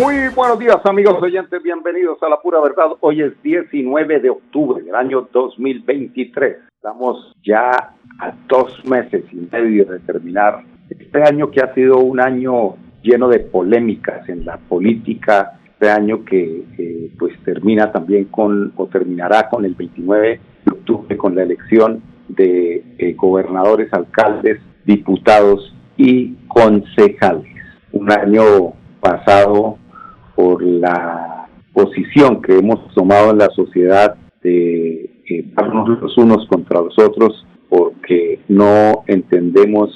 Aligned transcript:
Muy 0.00 0.28
buenos 0.34 0.58
días 0.58 0.78
amigos 0.84 1.22
oyentes, 1.22 1.62
bienvenidos 1.62 2.22
a 2.22 2.30
la 2.30 2.40
pura 2.40 2.58
verdad. 2.58 2.86
Hoy 3.00 3.20
es 3.20 3.34
19 3.42 4.20
de 4.20 4.30
octubre 4.30 4.82
del 4.82 4.94
año 4.94 5.28
2023. 5.30 6.56
Estamos 6.74 7.36
ya 7.44 7.70
a 8.18 8.32
dos 8.48 8.82
meses 8.86 9.24
y 9.30 9.46
medio 9.52 9.84
de 9.84 9.98
terminar 9.98 10.64
este 10.88 11.22
año 11.22 11.50
que 11.50 11.60
ha 11.60 11.74
sido 11.74 11.98
un 11.98 12.18
año 12.18 12.76
lleno 13.02 13.28
de 13.28 13.40
polémicas 13.40 14.26
en 14.30 14.46
la 14.46 14.56
política, 14.56 15.60
este 15.66 15.90
año 15.90 16.24
que 16.24 17.10
pues 17.18 17.38
termina 17.44 17.92
también 17.92 18.24
con 18.24 18.72
o 18.76 18.86
terminará 18.86 19.50
con 19.50 19.66
el 19.66 19.74
29 19.74 20.40
de 20.64 20.72
octubre 20.72 21.14
con 21.18 21.34
la 21.34 21.42
elección 21.42 22.02
de 22.26 22.82
eh, 22.96 23.12
gobernadores, 23.18 23.92
alcaldes, 23.92 24.62
diputados 24.86 25.76
y 25.98 26.36
concejales. 26.48 27.54
Un 27.92 28.10
año 28.10 28.72
pasado 29.00 29.76
por 30.40 30.62
la 30.62 31.46
posición 31.74 32.40
que 32.40 32.56
hemos 32.56 32.94
tomado 32.94 33.30
en 33.30 33.38
la 33.38 33.50
sociedad 33.50 34.16
de 34.42 35.10
darnos 35.54 36.00
los 36.00 36.16
unos 36.16 36.46
contra 36.48 36.80
los 36.80 36.98
otros 36.98 37.46
porque 37.68 38.40
no 38.48 39.04
entendemos 39.06 39.90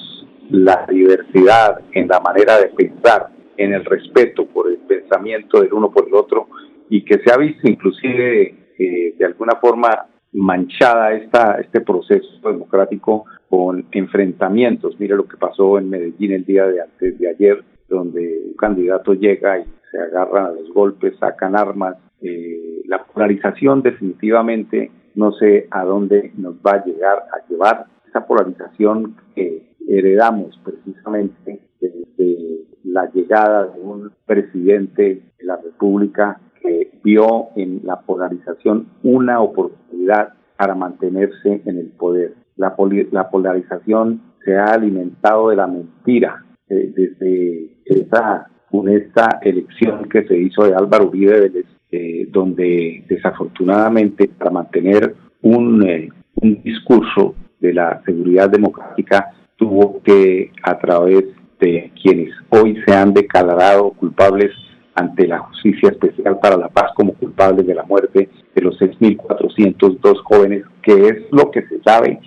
la 0.51 0.85
diversidad 0.87 1.81
en 1.93 2.07
la 2.07 2.19
manera 2.19 2.59
de 2.59 2.67
pensar, 2.67 3.29
en 3.57 3.73
el 3.73 3.83
respeto 3.85 4.45
por 4.45 4.69
el 4.69 4.77
pensamiento 4.77 5.61
del 5.61 5.73
uno 5.73 5.91
por 5.91 6.07
el 6.07 6.13
otro 6.13 6.47
y 6.91 7.03
que 7.03 7.17
se 7.25 7.33
ha 7.33 7.37
visto 7.37 7.67
inclusive 7.67 8.55
eh, 8.77 9.15
de 9.17 9.25
alguna 9.25 9.55
forma 9.55 10.05
manchada 10.31 11.13
esta, 11.13 11.59
este 11.59 11.81
proceso 11.81 12.27
democrático 12.43 13.25
con 13.49 13.87
enfrentamientos. 13.91 14.99
Mire 14.99 15.15
lo 15.15 15.27
que 15.27 15.37
pasó 15.37 15.79
en 15.79 15.89
Medellín 15.89 16.33
el 16.33 16.45
día 16.45 16.67
de 16.67 16.81
antes 16.81 17.17
de 17.17 17.29
ayer, 17.29 17.63
donde 17.89 18.41
un 18.45 18.53
candidato 18.53 19.13
llega 19.15 19.59
y 19.59 19.63
agarran 19.97 20.45
a 20.45 20.51
los 20.51 20.71
golpes, 20.73 21.17
sacan 21.19 21.55
armas. 21.55 21.97
Eh, 22.21 22.81
la 22.85 23.03
polarización 23.03 23.81
definitivamente 23.81 24.91
no 25.15 25.31
sé 25.33 25.67
a 25.71 25.83
dónde 25.83 26.31
nos 26.37 26.55
va 26.55 26.73
a 26.73 26.85
llegar 26.85 27.25
a 27.33 27.47
llevar. 27.49 27.85
Esa 28.07 28.25
polarización 28.25 29.17
que 29.33 29.75
heredamos 29.87 30.59
precisamente 30.63 31.59
desde 31.81 32.65
la 32.83 33.11
llegada 33.11 33.67
de 33.67 33.81
un 33.81 34.11
presidente 34.25 35.21
de 35.37 35.45
la 35.45 35.57
República 35.57 36.39
que 36.61 36.99
vio 37.03 37.49
en 37.55 37.81
la 37.83 38.01
polarización 38.01 38.87
una 39.03 39.41
oportunidad 39.41 40.33
para 40.57 40.75
mantenerse 40.75 41.61
en 41.65 41.77
el 41.77 41.87
poder. 41.87 42.35
La, 42.55 42.75
la 43.11 43.29
polarización 43.29 44.21
se 44.43 44.55
ha 44.55 44.73
alimentado 44.73 45.49
de 45.49 45.55
la 45.55 45.67
mentira 45.67 46.45
eh, 46.69 46.91
desde 46.95 47.77
esa 47.85 48.49
esta 48.89 49.39
elección 49.41 50.07
que 50.09 50.23
se 50.27 50.37
hizo 50.37 50.63
de 50.63 50.75
Álvaro 50.75 51.07
Uribe 51.07 51.39
Vélez, 51.39 51.65
eh, 51.91 52.27
donde 52.31 53.03
desafortunadamente 53.07 54.27
para 54.27 54.51
mantener 54.51 55.15
un, 55.41 55.83
eh, 55.87 56.09
un 56.35 56.61
discurso 56.63 57.35
de 57.59 57.73
la 57.73 58.01
seguridad 58.05 58.49
democrática 58.49 59.31
tuvo 59.55 60.01
que 60.03 60.51
a 60.63 60.77
través 60.77 61.25
de 61.59 61.91
quienes 62.01 62.31
hoy 62.49 62.77
se 62.85 62.93
han 62.93 63.13
declarado 63.13 63.91
culpables 63.91 64.51
ante 64.95 65.27
la 65.27 65.39
Justicia 65.39 65.89
Especial 65.89 66.39
para 66.39 66.57
la 66.57 66.69
Paz 66.69 66.91
como 66.95 67.13
culpables 67.13 67.67
de 67.67 67.75
la 67.75 67.83
muerte 67.83 68.29
de 68.53 68.61
los 68.61 68.79
6.402 68.79 70.21
jóvenes, 70.23 70.63
que 70.81 70.93
es 70.93 71.17
lo 71.31 71.51
que 71.51 71.61
se 71.67 71.81
sabe. 71.83 72.19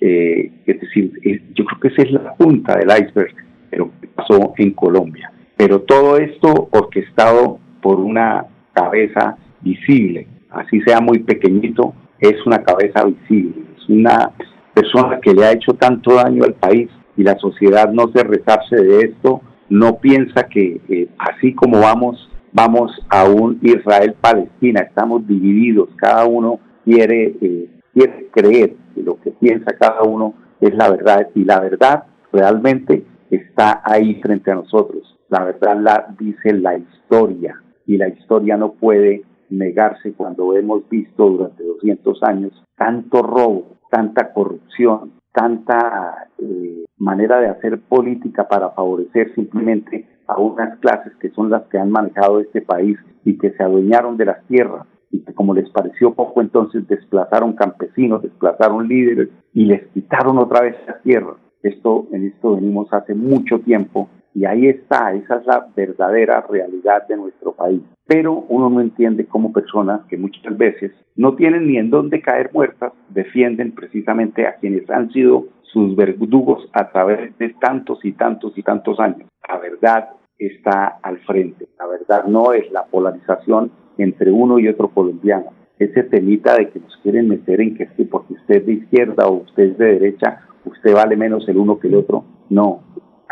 Eh, 0.00 0.50
es 0.66 0.80
decir, 0.80 1.12
yo 1.54 1.64
creo 1.64 1.80
que 1.80 1.88
esa 1.88 2.02
es 2.02 2.10
la 2.10 2.34
punta 2.34 2.76
del 2.76 2.88
iceberg 2.88 3.34
de 3.70 3.78
lo 3.78 3.90
que 4.00 4.08
pasó 4.08 4.52
en 4.56 4.72
Colombia. 4.72 5.32
Pero 5.64 5.82
todo 5.82 6.16
esto 6.16 6.68
orquestado 6.72 7.60
por 7.80 8.00
una 8.00 8.46
cabeza 8.72 9.36
visible, 9.60 10.26
así 10.50 10.80
sea 10.80 11.00
muy 11.00 11.20
pequeñito, 11.20 11.94
es 12.18 12.34
una 12.44 12.64
cabeza 12.64 13.04
visible, 13.04 13.62
es 13.76 13.88
una 13.88 14.32
persona 14.74 15.20
que 15.20 15.32
le 15.32 15.44
ha 15.44 15.52
hecho 15.52 15.74
tanto 15.74 16.14
daño 16.14 16.42
al 16.42 16.54
país 16.54 16.90
y 17.16 17.22
la 17.22 17.38
sociedad 17.38 17.92
no 17.92 18.10
se 18.12 18.24
rezarse 18.24 18.74
de 18.74 19.02
esto, 19.02 19.40
no 19.68 19.98
piensa 19.98 20.48
que 20.48 20.80
eh, 20.88 21.08
así 21.16 21.54
como 21.54 21.78
vamos, 21.78 22.28
vamos 22.52 22.90
a 23.08 23.28
un 23.28 23.60
Israel-Palestina, 23.62 24.80
estamos 24.80 25.28
divididos, 25.28 25.90
cada 25.94 26.26
uno 26.26 26.58
quiere, 26.84 27.36
eh, 27.40 27.70
quiere 27.94 28.26
creer 28.32 28.74
que 28.96 29.02
lo 29.04 29.20
que 29.20 29.30
piensa 29.30 29.76
cada 29.78 30.02
uno 30.02 30.34
es 30.60 30.74
la 30.74 30.90
verdad 30.90 31.28
y 31.36 31.44
la 31.44 31.60
verdad 31.60 32.02
realmente 32.32 33.04
está 33.30 33.80
ahí 33.84 34.20
frente 34.20 34.50
a 34.50 34.56
nosotros. 34.56 35.11
La 35.32 35.44
verdad 35.44 35.80
la 35.80 36.14
dice 36.18 36.52
la 36.52 36.76
historia 36.76 37.58
y 37.86 37.96
la 37.96 38.06
historia 38.08 38.58
no 38.58 38.72
puede 38.72 39.22
negarse 39.48 40.12
cuando 40.12 40.54
hemos 40.54 40.86
visto 40.90 41.26
durante 41.26 41.64
200 41.64 42.22
años 42.24 42.62
tanto 42.76 43.22
robo, 43.22 43.78
tanta 43.90 44.34
corrupción, 44.34 45.12
tanta 45.32 46.28
eh, 46.36 46.84
manera 46.98 47.40
de 47.40 47.48
hacer 47.48 47.80
política 47.80 48.46
para 48.46 48.72
favorecer 48.72 49.34
simplemente 49.34 50.06
a 50.26 50.38
unas 50.38 50.78
clases 50.80 51.14
que 51.16 51.30
son 51.30 51.48
las 51.48 51.62
que 51.68 51.78
han 51.78 51.90
manejado 51.90 52.40
este 52.40 52.60
país 52.60 52.98
y 53.24 53.38
que 53.38 53.52
se 53.52 53.62
adueñaron 53.62 54.18
de 54.18 54.26
las 54.26 54.46
tierras 54.48 54.86
y 55.10 55.20
que 55.20 55.32
como 55.32 55.54
les 55.54 55.70
pareció 55.70 56.12
poco 56.12 56.42
entonces 56.42 56.86
desplazaron 56.86 57.54
campesinos, 57.54 58.20
desplazaron 58.20 58.86
líderes 58.86 59.30
y 59.54 59.64
les 59.64 59.86
quitaron 59.94 60.36
otra 60.36 60.60
vez 60.60 60.76
las 60.86 61.00
tierras. 61.00 61.36
Esto, 61.62 62.06
en 62.12 62.26
esto 62.26 62.56
venimos 62.56 62.92
hace 62.92 63.14
mucho 63.14 63.60
tiempo 63.60 64.10
y 64.34 64.44
ahí 64.44 64.68
está, 64.68 65.12
esa 65.12 65.36
es 65.36 65.46
la 65.46 65.66
verdadera 65.76 66.40
realidad 66.48 67.06
de 67.06 67.16
nuestro 67.16 67.52
país. 67.52 67.82
Pero 68.06 68.44
uno 68.48 68.70
no 68.70 68.80
entiende 68.80 69.26
cómo 69.26 69.52
personas 69.52 70.00
que 70.08 70.16
muchas 70.16 70.56
veces 70.56 70.92
no 71.16 71.34
tienen 71.34 71.66
ni 71.66 71.76
en 71.76 71.90
dónde 71.90 72.22
caer 72.22 72.50
muertas, 72.52 72.92
defienden 73.10 73.72
precisamente 73.72 74.46
a 74.46 74.56
quienes 74.56 74.88
han 74.90 75.10
sido 75.12 75.46
sus 75.62 75.94
verdugos 75.96 76.68
a 76.72 76.90
través 76.90 77.36
de 77.38 77.50
tantos 77.60 78.04
y 78.04 78.12
tantos 78.12 78.56
y 78.56 78.62
tantos 78.62 78.98
años. 79.00 79.28
La 79.48 79.58
verdad 79.58 80.10
está 80.38 80.98
al 81.02 81.18
frente. 81.20 81.68
La 81.78 81.86
verdad 81.86 82.24
no 82.26 82.52
es 82.52 82.70
la 82.72 82.84
polarización 82.84 83.70
entre 83.98 84.30
uno 84.30 84.58
y 84.58 84.68
otro 84.68 84.88
colombiano. 84.88 85.52
Ese 85.78 86.04
temita 86.04 86.56
de 86.56 86.70
que 86.70 86.80
nos 86.80 86.96
quieren 86.98 87.28
meter 87.28 87.60
en 87.60 87.76
que 87.76 87.86
porque 88.10 88.34
usted 88.34 88.56
es 88.56 88.66
de 88.66 88.72
izquierda 88.74 89.26
o 89.26 89.42
usted 89.42 89.62
es 89.64 89.78
de 89.78 89.86
derecha, 89.98 90.42
usted 90.64 90.94
vale 90.94 91.16
menos 91.16 91.48
el 91.48 91.56
uno 91.56 91.78
que 91.78 91.88
el 91.88 91.96
otro. 91.96 92.24
No, 92.50 92.82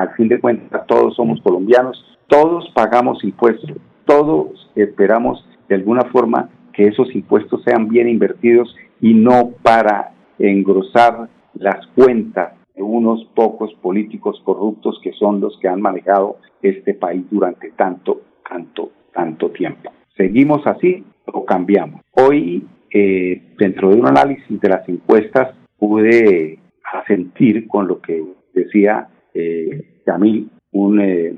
al 0.00 0.14
fin 0.14 0.28
de 0.28 0.40
cuentas 0.40 0.86
todos 0.86 1.14
somos 1.14 1.42
colombianos, 1.42 2.02
todos 2.26 2.70
pagamos 2.74 3.22
impuestos, 3.22 3.70
todos 4.06 4.70
esperamos 4.74 5.46
de 5.68 5.74
alguna 5.74 6.04
forma 6.04 6.48
que 6.72 6.86
esos 6.86 7.14
impuestos 7.14 7.62
sean 7.64 7.86
bien 7.88 8.08
invertidos 8.08 8.74
y 9.02 9.12
no 9.12 9.50
para 9.62 10.12
engrosar 10.38 11.28
las 11.52 11.86
cuentas 11.88 12.54
de 12.74 12.82
unos 12.82 13.26
pocos 13.34 13.74
políticos 13.82 14.40
corruptos 14.42 14.98
que 15.02 15.12
son 15.12 15.38
los 15.38 15.58
que 15.60 15.68
han 15.68 15.82
manejado 15.82 16.38
este 16.62 16.94
país 16.94 17.22
durante 17.30 17.70
tanto, 17.72 18.22
tanto, 18.48 18.90
tanto 19.12 19.50
tiempo. 19.50 19.92
¿Seguimos 20.16 20.66
así 20.66 21.04
o 21.26 21.44
cambiamos? 21.44 22.00
Hoy, 22.12 22.66
eh, 22.90 23.42
dentro 23.58 23.90
de 23.90 23.96
un 23.96 24.06
análisis 24.06 24.58
de 24.60 24.68
las 24.68 24.88
encuestas, 24.88 25.54
pude 25.78 26.58
asentir 26.90 27.68
con 27.68 27.86
lo 27.86 28.00
que 28.00 28.24
decía 28.54 29.08
eh, 29.34 29.89
Yamil, 30.06 30.50
un, 30.72 31.00
eh, 31.00 31.34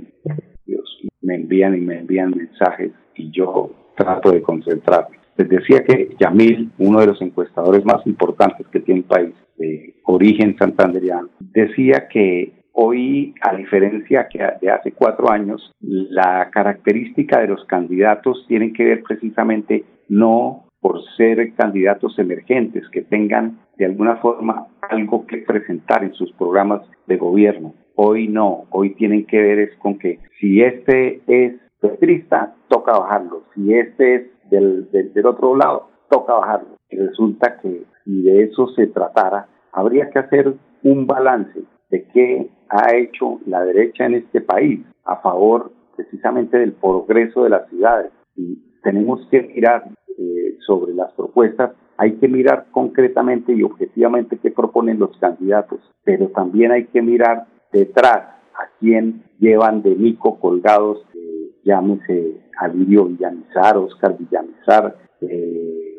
me 1.22 1.36
envían 1.36 1.76
y 1.76 1.80
me 1.80 1.98
envían 2.00 2.30
mensajes 2.30 2.92
y 3.14 3.30
yo 3.30 3.70
trato 3.96 4.32
de 4.32 4.42
concentrarme. 4.42 5.18
Les 5.36 5.48
decía 5.48 5.82
que 5.84 6.14
Yamil, 6.18 6.70
uno 6.78 7.00
de 7.00 7.06
los 7.06 7.22
encuestadores 7.22 7.84
más 7.84 8.06
importantes 8.06 8.66
que 8.68 8.80
tiene 8.80 9.00
el 9.00 9.06
país, 9.06 9.34
de 9.56 9.94
origen 10.04 10.56
santanderiano, 10.58 11.28
decía 11.40 12.08
que 12.08 12.52
hoy, 12.72 13.34
a 13.42 13.54
diferencia 13.54 14.28
que 14.28 14.38
de 14.60 14.70
hace 14.70 14.92
cuatro 14.92 15.30
años, 15.30 15.72
la 15.80 16.50
característica 16.50 17.40
de 17.40 17.48
los 17.48 17.64
candidatos 17.66 18.44
tiene 18.48 18.72
que 18.72 18.84
ver 18.84 19.02
precisamente 19.02 19.84
no 20.08 20.64
por 20.80 21.00
ser 21.16 21.54
candidatos 21.54 22.18
emergentes 22.18 22.88
que 22.90 23.02
tengan 23.02 23.60
de 23.76 23.84
alguna 23.84 24.16
forma 24.16 24.66
algo 24.82 25.26
que 25.26 25.38
presentar 25.38 26.02
en 26.02 26.12
sus 26.14 26.32
programas 26.32 26.82
de 27.06 27.16
gobierno, 27.16 27.74
Hoy 27.96 28.28
no, 28.28 28.64
hoy 28.70 28.94
tienen 28.94 29.26
que 29.26 29.40
ver 29.40 29.58
es 29.58 29.76
con 29.78 29.98
que 29.98 30.18
si 30.40 30.62
este 30.62 31.20
es 31.26 31.54
petrista, 31.80 32.54
toca 32.68 32.92
bajarlo. 32.92 33.42
Si 33.54 33.74
este 33.74 34.14
es 34.14 34.50
del, 34.50 34.90
del, 34.90 35.26
otro 35.26 35.56
lado, 35.56 35.88
toca 36.08 36.34
bajarlo. 36.34 36.76
Y 36.90 36.96
resulta 36.96 37.58
que 37.60 37.84
si 38.04 38.22
de 38.22 38.44
eso 38.44 38.68
se 38.68 38.86
tratara, 38.86 39.48
habría 39.72 40.10
que 40.10 40.18
hacer 40.18 40.54
un 40.82 41.06
balance 41.06 41.62
de 41.90 42.04
qué 42.12 42.50
ha 42.68 42.94
hecho 42.94 43.40
la 43.46 43.64
derecha 43.64 44.06
en 44.06 44.14
este 44.14 44.40
país 44.40 44.80
a 45.04 45.16
favor 45.16 45.72
precisamente 45.96 46.58
del 46.58 46.72
progreso 46.72 47.44
de 47.44 47.50
las 47.50 47.68
ciudades. 47.68 48.12
Y 48.36 48.58
tenemos 48.82 49.26
que 49.30 49.42
mirar 49.42 49.84
eh, 50.18 50.56
sobre 50.66 50.94
las 50.94 51.12
propuestas, 51.12 51.72
hay 51.96 52.12
que 52.14 52.28
mirar 52.28 52.66
concretamente 52.70 53.52
y 53.52 53.62
objetivamente 53.62 54.38
qué 54.38 54.50
proponen 54.50 54.98
los 54.98 55.16
candidatos, 55.18 55.80
pero 56.04 56.28
también 56.28 56.72
hay 56.72 56.86
que 56.86 57.02
mirar 57.02 57.46
detrás 57.72 58.18
a 58.54 58.68
quién 58.78 59.24
llevan 59.38 59.82
de 59.82 59.94
mico 59.94 60.38
colgados, 60.38 61.04
eh, 61.14 61.50
llámese 61.64 62.40
Alirio 62.58 63.06
Villamizar, 63.06 63.76
Oscar 63.76 64.16
Villamizar, 64.18 64.96
eh, 65.20 65.96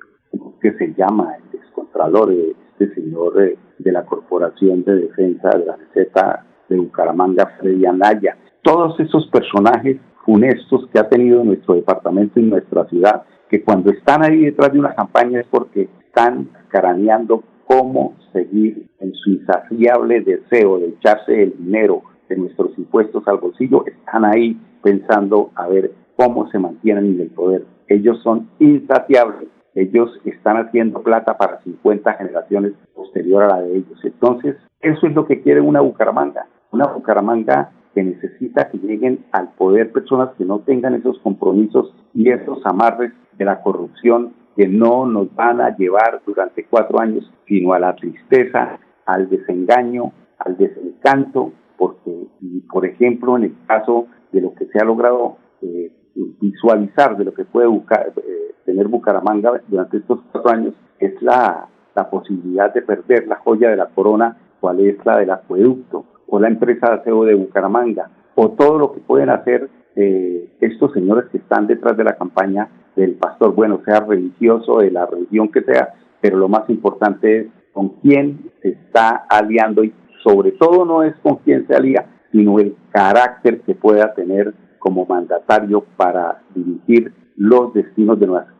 que 0.61 0.73
se 0.77 0.93
llama 0.93 1.35
el 1.35 1.59
descontralor, 1.59 2.31
eh, 2.31 2.55
este 2.79 2.95
señor 2.95 3.41
eh, 3.41 3.57
de 3.77 3.91
la 3.91 4.05
Corporación 4.05 4.83
de 4.83 4.95
Defensa 4.95 5.49
de 5.49 5.65
la 5.65 5.75
Receta 5.75 6.45
de 6.69 6.77
Bucaramanga, 6.77 7.57
Freddy 7.59 7.85
Anaya. 7.85 8.37
Todos 8.61 8.99
esos 8.99 9.27
personajes 9.27 9.97
funestos 10.25 10.87
que 10.91 10.99
ha 10.99 11.09
tenido 11.09 11.43
nuestro 11.43 11.75
departamento 11.75 12.39
y 12.39 12.43
nuestra 12.43 12.85
ciudad, 12.85 13.23
que 13.49 13.61
cuando 13.61 13.91
están 13.91 14.23
ahí 14.23 14.45
detrás 14.45 14.71
de 14.71 14.79
una 14.79 14.95
campaña 14.95 15.41
es 15.41 15.47
porque 15.47 15.89
están 16.07 16.49
caraneando 16.69 17.43
cómo 17.67 18.15
seguir 18.31 18.87
en 18.99 19.13
su 19.13 19.31
insaciable 19.31 20.21
deseo 20.21 20.79
de 20.79 20.87
echarse 20.87 21.43
el 21.43 21.55
dinero 21.57 22.01
de 22.29 22.37
nuestros 22.37 22.77
impuestos 22.77 23.27
al 23.27 23.37
bolsillo, 23.37 23.85
están 23.85 24.25
ahí 24.25 24.59
pensando 24.81 25.51
a 25.55 25.67
ver 25.67 25.91
cómo 26.15 26.49
se 26.49 26.59
mantienen 26.59 27.15
en 27.15 27.21
el 27.21 27.29
poder. 27.29 27.65
Ellos 27.87 28.21
son 28.23 28.49
insaciables, 28.59 29.49
ellos 29.75 30.09
están 30.25 30.57
haciendo 30.57 31.01
plata 31.01 31.37
para 31.37 31.61
50 31.61 32.13
generaciones 32.13 32.73
posterior 32.95 33.43
a 33.43 33.47
la 33.47 33.61
de 33.61 33.77
ellos. 33.77 33.99
Entonces, 34.03 34.55
eso 34.81 35.07
es 35.07 35.13
lo 35.13 35.25
que 35.25 35.41
quiere 35.41 35.61
una 35.61 35.81
Bucaramanga, 35.81 36.47
una 36.71 36.87
Bucaramanga 36.87 37.71
que 37.93 38.03
necesita 38.03 38.69
que 38.69 38.77
lleguen 38.79 39.25
al 39.31 39.53
poder 39.53 39.91
personas 39.91 40.29
que 40.37 40.45
no 40.45 40.59
tengan 40.59 40.95
esos 40.95 41.19
compromisos 41.19 41.93
y 42.13 42.29
esos 42.29 42.65
amarres 42.65 43.13
de 43.37 43.45
la 43.45 43.61
corrupción 43.61 44.33
que 44.55 44.67
no 44.67 45.05
nos 45.05 45.33
van 45.35 45.61
a 45.61 45.75
llevar 45.75 46.21
durante 46.25 46.65
cuatro 46.65 46.99
años, 46.99 47.31
sino 47.47 47.73
a 47.73 47.79
la 47.79 47.95
tristeza, 47.95 48.79
al 49.05 49.29
desengaño, 49.29 50.11
al 50.39 50.57
desencanto, 50.57 51.51
porque, 51.77 52.27
por 52.71 52.85
ejemplo, 52.85 53.35
en 53.37 53.43
el 53.45 53.55
caso 53.67 54.07
de 54.31 54.41
lo 54.41 54.53
que 54.53 54.65
se 54.67 54.79
ha 54.79 54.85
logrado 54.85 55.37
eh, 55.61 55.91
visualizar 56.39 57.17
de 57.17 57.25
lo 57.25 57.33
que 57.33 57.45
puede 57.45 57.67
eh, 57.67 58.55
tener 58.65 58.87
Bucaramanga 58.87 59.61
durante 59.67 59.97
estos 59.97 60.19
cuatro 60.31 60.51
años, 60.51 60.73
es 60.99 61.19
la, 61.21 61.67
la 61.95 62.09
posibilidad 62.09 62.73
de 62.73 62.81
perder 62.81 63.27
la 63.27 63.37
joya 63.37 63.69
de 63.69 63.77
la 63.77 63.87
corona, 63.87 64.37
cual 64.59 64.79
es 64.79 65.03
la 65.05 65.17
del 65.17 65.31
acueducto, 65.31 66.05
o 66.27 66.39
la 66.39 66.47
empresa 66.47 66.89
de 66.89 66.95
aseo 67.01 67.25
de 67.25 67.35
Bucaramanga, 67.35 68.09
o 68.35 68.51
todo 68.51 68.77
lo 68.77 68.93
que 68.93 68.99
pueden 69.01 69.29
hacer 69.29 69.69
eh, 69.95 70.55
estos 70.61 70.93
señores 70.93 71.25
que 71.31 71.37
están 71.37 71.67
detrás 71.67 71.97
de 71.97 72.03
la 72.03 72.15
campaña 72.15 72.69
del 72.95 73.15
pastor, 73.15 73.53
bueno, 73.55 73.81
sea 73.85 74.01
religioso, 74.01 74.79
de 74.79 74.91
la 74.91 75.05
religión 75.05 75.49
que 75.51 75.61
sea, 75.61 75.93
pero 76.21 76.37
lo 76.37 76.47
más 76.47 76.69
importante 76.69 77.39
es 77.39 77.47
con 77.73 77.89
quién 78.01 78.51
se 78.61 78.69
está 78.69 79.25
aliando 79.29 79.83
y 79.83 79.93
sobre 80.23 80.51
todo 80.53 80.85
no 80.85 81.03
es 81.03 81.15
con 81.17 81.37
quién 81.37 81.67
se 81.67 81.75
alía, 81.75 82.05
sino 82.31 82.59
el 82.59 82.75
carácter 82.91 83.61
que 83.61 83.75
pueda 83.75 84.13
tener 84.13 84.53
como 84.79 85.05
mandatario 85.05 85.85
para 85.97 86.43
dirigir 86.53 87.13
los 87.35 87.73
destinos 87.73 88.19
de 88.19 88.27
nuestra, 88.27 88.53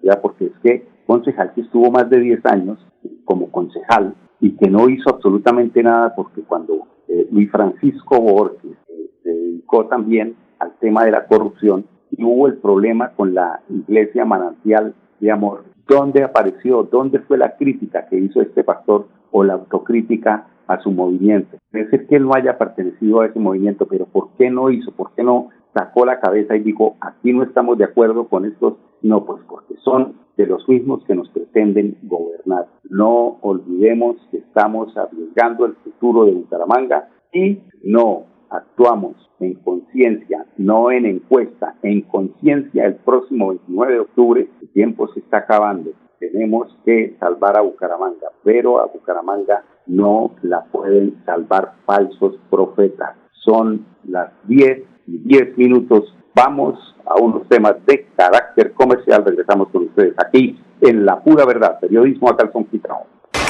ciudad, 0.00 0.20
porque 0.20 0.46
es 0.46 0.52
que 0.62 0.86
concejal 1.06 1.52
que 1.54 1.62
estuvo 1.62 1.90
más 1.90 2.08
de 2.08 2.20
10 2.20 2.46
años 2.46 2.78
como 3.24 3.50
concejal 3.50 4.14
y 4.40 4.56
que 4.56 4.70
no 4.70 4.88
hizo 4.88 5.10
absolutamente 5.10 5.82
nada 5.82 6.14
porque 6.14 6.42
cuando 6.42 6.86
eh, 7.08 7.26
Luis 7.30 7.50
Francisco 7.50 8.20
Borges 8.20 8.76
eh, 8.88 9.10
se 9.22 9.30
dedicó 9.30 9.86
también 9.86 10.36
al 10.58 10.72
tema 10.78 11.04
de 11.04 11.10
la 11.10 11.26
corrupción 11.26 11.86
y 12.10 12.24
hubo 12.24 12.46
el 12.46 12.58
problema 12.58 13.10
con 13.10 13.34
la 13.34 13.60
iglesia 13.68 14.24
manantial 14.24 14.94
de 15.20 15.30
amor. 15.30 15.64
¿Dónde 15.88 16.22
apareció? 16.22 16.84
¿Dónde 16.84 17.18
fue 17.20 17.36
la 17.36 17.56
crítica 17.56 18.06
que 18.08 18.16
hizo 18.16 18.40
este 18.40 18.64
pastor 18.64 19.08
o 19.30 19.42
la 19.42 19.54
autocrítica 19.54 20.46
a 20.66 20.80
su 20.80 20.90
movimiento? 20.90 21.58
Puede 21.70 21.90
ser 21.90 22.06
que 22.06 22.16
él 22.16 22.24
no 22.24 22.34
haya 22.34 22.58
pertenecido 22.58 23.20
a 23.20 23.26
ese 23.26 23.38
movimiento, 23.38 23.86
pero 23.86 24.06
¿por 24.06 24.30
qué 24.38 24.50
no 24.50 24.70
hizo? 24.70 24.92
¿Por 24.92 25.12
qué 25.14 25.24
no 25.24 25.48
sacó 25.74 26.06
la 26.06 26.20
cabeza 26.20 26.56
y 26.56 26.60
dijo, 26.60 26.96
aquí 27.00 27.32
no 27.32 27.42
estamos 27.42 27.78
de 27.78 27.84
acuerdo 27.84 28.28
con 28.28 28.44
estos? 28.44 28.74
No, 29.02 29.24
pues 29.24 29.42
porque 29.48 29.74
son 29.84 30.14
de 30.36 30.46
los 30.46 30.68
mismos 30.68 31.04
que 31.04 31.14
nos 31.14 31.28
pretenden 31.30 31.98
gobernar. 32.02 32.66
No 32.88 33.38
olvidemos 33.42 34.16
que 34.30 34.38
estamos 34.38 34.96
arriesgando 34.96 35.66
el 35.66 35.74
futuro 35.74 36.24
de 36.24 36.32
Bucaramanga 36.32 37.08
y 37.32 37.58
no 37.82 38.26
actuamos 38.50 39.16
en 39.40 39.54
conciencia, 39.54 40.46
no 40.56 40.90
en 40.90 41.06
encuesta, 41.06 41.76
en 41.82 42.02
conciencia 42.02 42.86
el 42.86 42.96
próximo 42.96 43.48
29 43.48 43.92
de 43.92 44.00
octubre, 44.00 44.48
el 44.60 44.68
tiempo 44.70 45.08
se 45.08 45.20
está 45.20 45.38
acabando. 45.38 45.92
Tenemos 46.18 46.76
que 46.84 47.16
salvar 47.18 47.56
a 47.56 47.62
Bucaramanga, 47.62 48.28
pero 48.44 48.80
a 48.80 48.86
Bucaramanga 48.86 49.64
no 49.86 50.32
la 50.42 50.64
pueden 50.64 51.22
salvar 51.24 51.74
falsos 51.86 52.36
profetas. 52.50 53.16
Son 53.32 53.86
las 54.04 54.30
10 54.46 54.82
y 55.06 55.18
10 55.18 55.56
minutos. 55.56 56.14
Vamos 56.34 56.78
a 57.06 57.14
unos 57.20 57.48
temas 57.48 57.76
de 57.86 58.06
carácter 58.16 58.72
comercial. 58.74 59.24
Regresamos 59.24 59.68
con 59.70 59.84
ustedes 59.84 60.14
aquí 60.18 60.60
en 60.82 61.06
La 61.06 61.20
Pura 61.22 61.46
Verdad, 61.46 61.80
periodismo 61.80 62.28
a 62.28 62.36
calzón 62.36 62.64
quitado. 62.64 63.19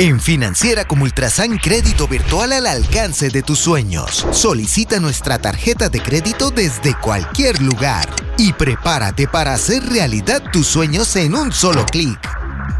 En 0.00 0.18
Financiera 0.18 0.86
como 0.86 1.04
Ultrasan 1.04 1.58
Crédito 1.58 2.08
Virtual 2.08 2.54
al 2.54 2.66
alcance 2.66 3.28
de 3.28 3.42
tus 3.42 3.58
sueños. 3.58 4.26
Solicita 4.32 4.98
nuestra 4.98 5.38
tarjeta 5.38 5.90
de 5.90 6.00
crédito 6.00 6.50
desde 6.50 6.98
cualquier 6.98 7.60
lugar 7.60 8.08
y 8.38 8.54
prepárate 8.54 9.28
para 9.28 9.52
hacer 9.52 9.84
realidad 9.84 10.42
tus 10.54 10.66
sueños 10.66 11.14
en 11.16 11.34
un 11.34 11.52
solo 11.52 11.84
clic. 11.84 12.18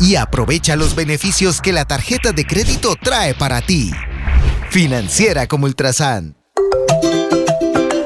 Y 0.00 0.14
aprovecha 0.14 0.76
los 0.76 0.94
beneficios 0.94 1.60
que 1.60 1.74
la 1.74 1.84
tarjeta 1.84 2.32
de 2.32 2.46
crédito 2.46 2.96
trae 2.96 3.34
para 3.34 3.60
ti. 3.60 3.90
Financiera 4.70 5.46
como 5.46 5.66
Ultrasan. 5.66 6.36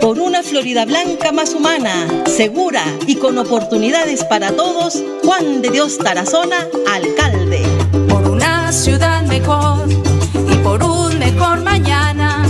Por 0.00 0.18
una 0.18 0.42
Florida 0.42 0.84
Blanca 0.86 1.30
más 1.30 1.54
humana, 1.54 2.24
segura 2.26 2.82
y 3.06 3.14
con 3.14 3.38
oportunidades 3.38 4.24
para 4.24 4.50
todos, 4.50 5.04
Juan 5.22 5.62
de 5.62 5.70
Dios 5.70 5.98
Tarazona, 5.98 6.66
alcalde 6.92 7.73
ciudad 8.74 9.22
mejor 9.22 9.88
y 9.88 10.56
por 10.56 10.82
un 10.82 11.18
mejor 11.18 11.62
mañana. 11.62 12.44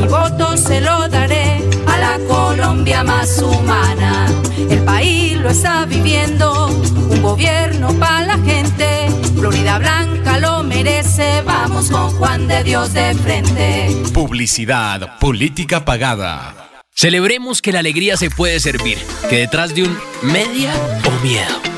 Mi 0.00 0.08
voto 0.08 0.56
se 0.56 0.80
lo 0.80 1.08
daré 1.08 1.62
a 1.86 1.98
la 1.98 2.18
Colombia 2.26 3.04
más 3.04 3.38
humana. 3.38 4.26
El 4.68 4.82
país 4.84 5.38
lo 5.38 5.50
está 5.50 5.86
viviendo, 5.86 6.66
un 6.66 7.22
gobierno 7.22 7.94
para 7.94 8.26
la 8.26 8.38
gente. 8.38 9.08
Florida 9.36 9.78
Blanca 9.78 10.38
lo 10.40 10.64
merece, 10.64 11.42
vamos 11.42 11.90
con 11.90 12.10
Juan 12.10 12.48
de 12.48 12.64
Dios 12.64 12.92
de 12.92 13.14
frente. 13.14 13.96
Publicidad, 14.12 15.18
política 15.20 15.84
pagada. 15.84 16.82
Celebremos 16.92 17.62
que 17.62 17.72
la 17.72 17.78
alegría 17.78 18.16
se 18.16 18.30
puede 18.30 18.58
servir, 18.58 18.98
que 19.30 19.36
detrás 19.36 19.72
de 19.76 19.84
un 19.84 19.96
media 20.22 20.72
o 21.06 21.22
miedo 21.22 21.77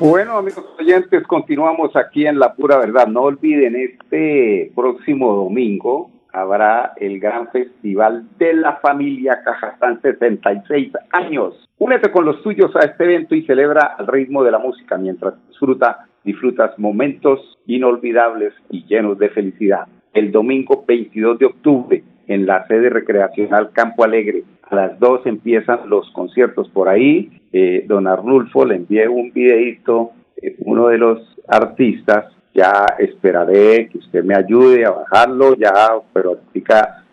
Bueno, 0.00 0.38
amigos 0.38 0.64
oyentes, 0.78 1.26
continuamos 1.26 1.94
aquí 1.94 2.26
en 2.26 2.38
La 2.38 2.54
Pura 2.54 2.78
Verdad. 2.78 3.06
No 3.08 3.24
olviden, 3.24 3.76
este 3.76 4.72
próximo 4.74 5.34
domingo 5.34 6.10
habrá 6.32 6.94
el 6.96 7.20
gran 7.20 7.48
festival 7.50 8.26
de 8.38 8.54
la 8.54 8.76
familia 8.76 9.42
Cajazán 9.44 10.00
66 10.00 10.92
años. 11.12 11.68
Únete 11.76 12.10
con 12.10 12.24
los 12.24 12.42
tuyos 12.42 12.74
a 12.76 12.86
este 12.86 13.04
evento 13.04 13.34
y 13.34 13.42
celebra 13.42 13.94
al 13.98 14.06
ritmo 14.06 14.42
de 14.42 14.52
la 14.52 14.58
música 14.58 14.96
mientras 14.96 15.34
disfruta, 15.48 16.06
disfrutas 16.24 16.78
momentos 16.78 17.58
inolvidables 17.66 18.54
y 18.70 18.86
llenos 18.86 19.18
de 19.18 19.28
felicidad. 19.28 19.86
El 20.14 20.32
domingo 20.32 20.82
22 20.88 21.38
de 21.38 21.44
octubre 21.44 22.02
en 22.26 22.46
la 22.46 22.66
sede 22.68 22.88
recreacional 22.88 23.72
Campo 23.72 24.02
Alegre. 24.02 24.44
A 24.62 24.74
las 24.76 24.98
2 24.98 25.26
empiezan 25.26 25.90
los 25.90 26.10
conciertos 26.12 26.70
por 26.70 26.88
ahí 26.88 27.39
eh, 27.52 27.84
don 27.86 28.06
Arnulfo 28.06 28.64
le 28.64 28.76
envié 28.76 29.08
un 29.08 29.32
videito, 29.32 30.12
eh, 30.36 30.56
uno 30.60 30.88
de 30.88 30.98
los 30.98 31.36
artistas, 31.48 32.26
ya 32.54 32.86
esperaré 32.98 33.88
que 33.88 33.98
usted 33.98 34.24
me 34.24 34.34
ayude 34.34 34.84
a 34.84 34.90
bajarlo, 34.90 35.54
ya, 35.54 35.90
pero 36.12 36.38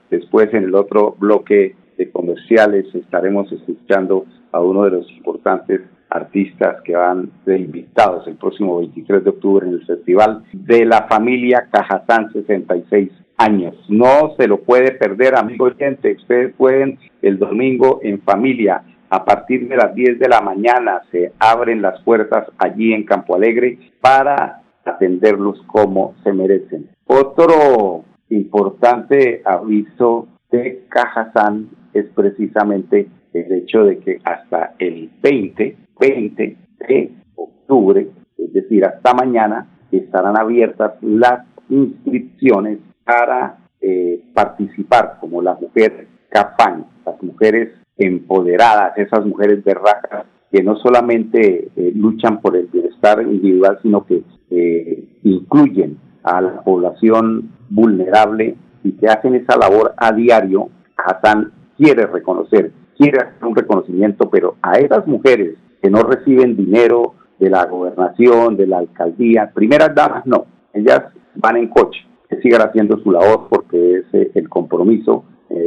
después 0.10 0.53
en 0.53 0.63
el 0.63 0.75
otro 0.75 1.15
bloque 1.17 1.75
de 1.98 2.12
comerciales 2.12 2.86
estaremos 2.94 3.51
escuchando 3.51 4.25
a 4.51 4.62
uno 4.62 4.84
de 4.84 4.91
los 4.91 5.12
importantes 5.12 5.82
artistas 6.10 6.82
que 6.84 6.96
van 6.96 7.29
de 7.46 7.60
invitados 7.60 8.27
el 8.27 8.36
próximo 8.36 8.79
23 8.79 9.24
de 9.24 9.29
octubre 9.29 9.67
en 9.67 9.74
el 9.74 9.86
Festival 9.86 10.44
de 10.53 10.86
la 10.86 11.08
Familia 11.08 11.67
Cajazán 11.70 12.32
66 12.32 13.12
años. 13.38 13.75
No 13.89 14.34
se 14.38 14.48
lo 14.48 14.62
puede 14.62 14.91
perder, 14.91 15.36
amigo 15.36 15.65
oyente. 15.65 16.13
Ustedes 16.13 16.53
pueden 16.56 16.98
el 17.22 17.38
domingo 17.38 18.00
en 18.03 18.22
familia 18.22 18.84
a 19.10 19.24
partir 19.26 19.68
de 19.68 19.78
las 19.78 19.94
10 19.96 20.20
de 20.20 20.30
la 20.30 20.42
mañana 20.42 21.02
se 21.12 21.32
abren 21.40 21.82
las 21.82 22.02
puertas 22.02 22.48
allí 22.58 22.94
en 22.94 23.06
Campo 23.06 23.36
Alegre 23.36 23.80
para 24.02 24.62
atenderlos 24.86 25.62
como 25.68 26.16
se 26.24 26.34
merecen. 26.34 26.90
Otro 27.06 28.04
importante 28.30 29.42
aviso 29.46 30.28
de 30.52 30.86
Cajazán 30.90 31.70
es 31.94 32.06
precisamente 32.16 33.08
el 33.34 33.52
hecho 33.52 33.84
de 33.84 34.00
que 34.00 34.20
hasta 34.24 34.74
el 34.80 35.10
20, 35.22 35.78
20 36.00 36.58
de 36.88 37.12
octubre, 37.36 38.08
es 38.38 38.54
decir, 38.54 38.86
hasta 38.86 39.14
mañana, 39.14 39.68
estarán 39.92 40.38
abiertas 40.38 40.94
las 41.02 41.46
inscripciones 41.70 42.80
para 43.04 43.58
eh, 43.82 44.22
participar 44.34 45.18
como 45.20 45.42
la 45.42 45.54
mujer 45.56 46.08
CAFAN, 46.30 46.86
las 47.06 47.22
mujeres 47.24 47.70
empoderadas, 47.98 48.98
esas 48.98 49.25
mujeres 49.25 49.63
berracas 49.63 50.25
que 50.51 50.63
no 50.63 50.77
solamente 50.77 51.70
eh, 51.75 51.92
luchan 51.96 52.39
por 52.42 52.56
el 52.56 52.68
bienestar 52.68 53.22
individual, 53.22 53.80
sino 53.82 54.06
que 54.06 54.24
eh, 54.50 55.04
incluyen 55.24 55.98
a 56.24 56.42
la 56.42 56.62
población 56.62 57.51
vulnerable 57.70 58.56
y 58.84 58.94
que 58.94 59.08
hacen 59.08 59.36
esa 59.36 59.58
labor 59.58 59.94
a 59.98 60.13
diario, 60.13 60.70
Hassan 60.96 61.51
quiere 61.77 62.08
reconocer, 62.08 62.72
quiere 62.98 63.20
hacer 63.20 63.46
un 63.46 63.56
reconocimiento, 63.56 64.30
pero 64.30 64.56
a 64.62 64.74
esas 64.74 65.06
mujeres 65.08 65.56
que 65.82 65.89
no 65.89 66.04
reciben 66.04 66.56
dinero 66.56 67.13
de 67.39 67.50
la 67.50 67.66
gobernación, 67.66 68.56
de 68.56 68.68
la 68.68 68.80
alcaldía, 68.80 69.51
primeras 69.54 69.94
damas 69.94 70.25
no, 70.25 70.46
ellas 70.74 71.04
van 71.36 71.58
en 71.58 71.68
coche, 71.68 72.00
que 72.30 72.42
sigan 72.42 72.62
haciendo 72.62 72.98
su 73.00 73.12
labor 73.12 73.48
porque 73.50 74.00
es 74.00 74.06
eh, 74.13 74.32
el 74.34 74.50
compromiso 74.50 75.25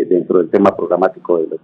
dentro 0.08 0.38
del 0.38 0.50
tema 0.50 0.76
programático 0.76 1.38
de 1.38 1.48
los 1.48 1.60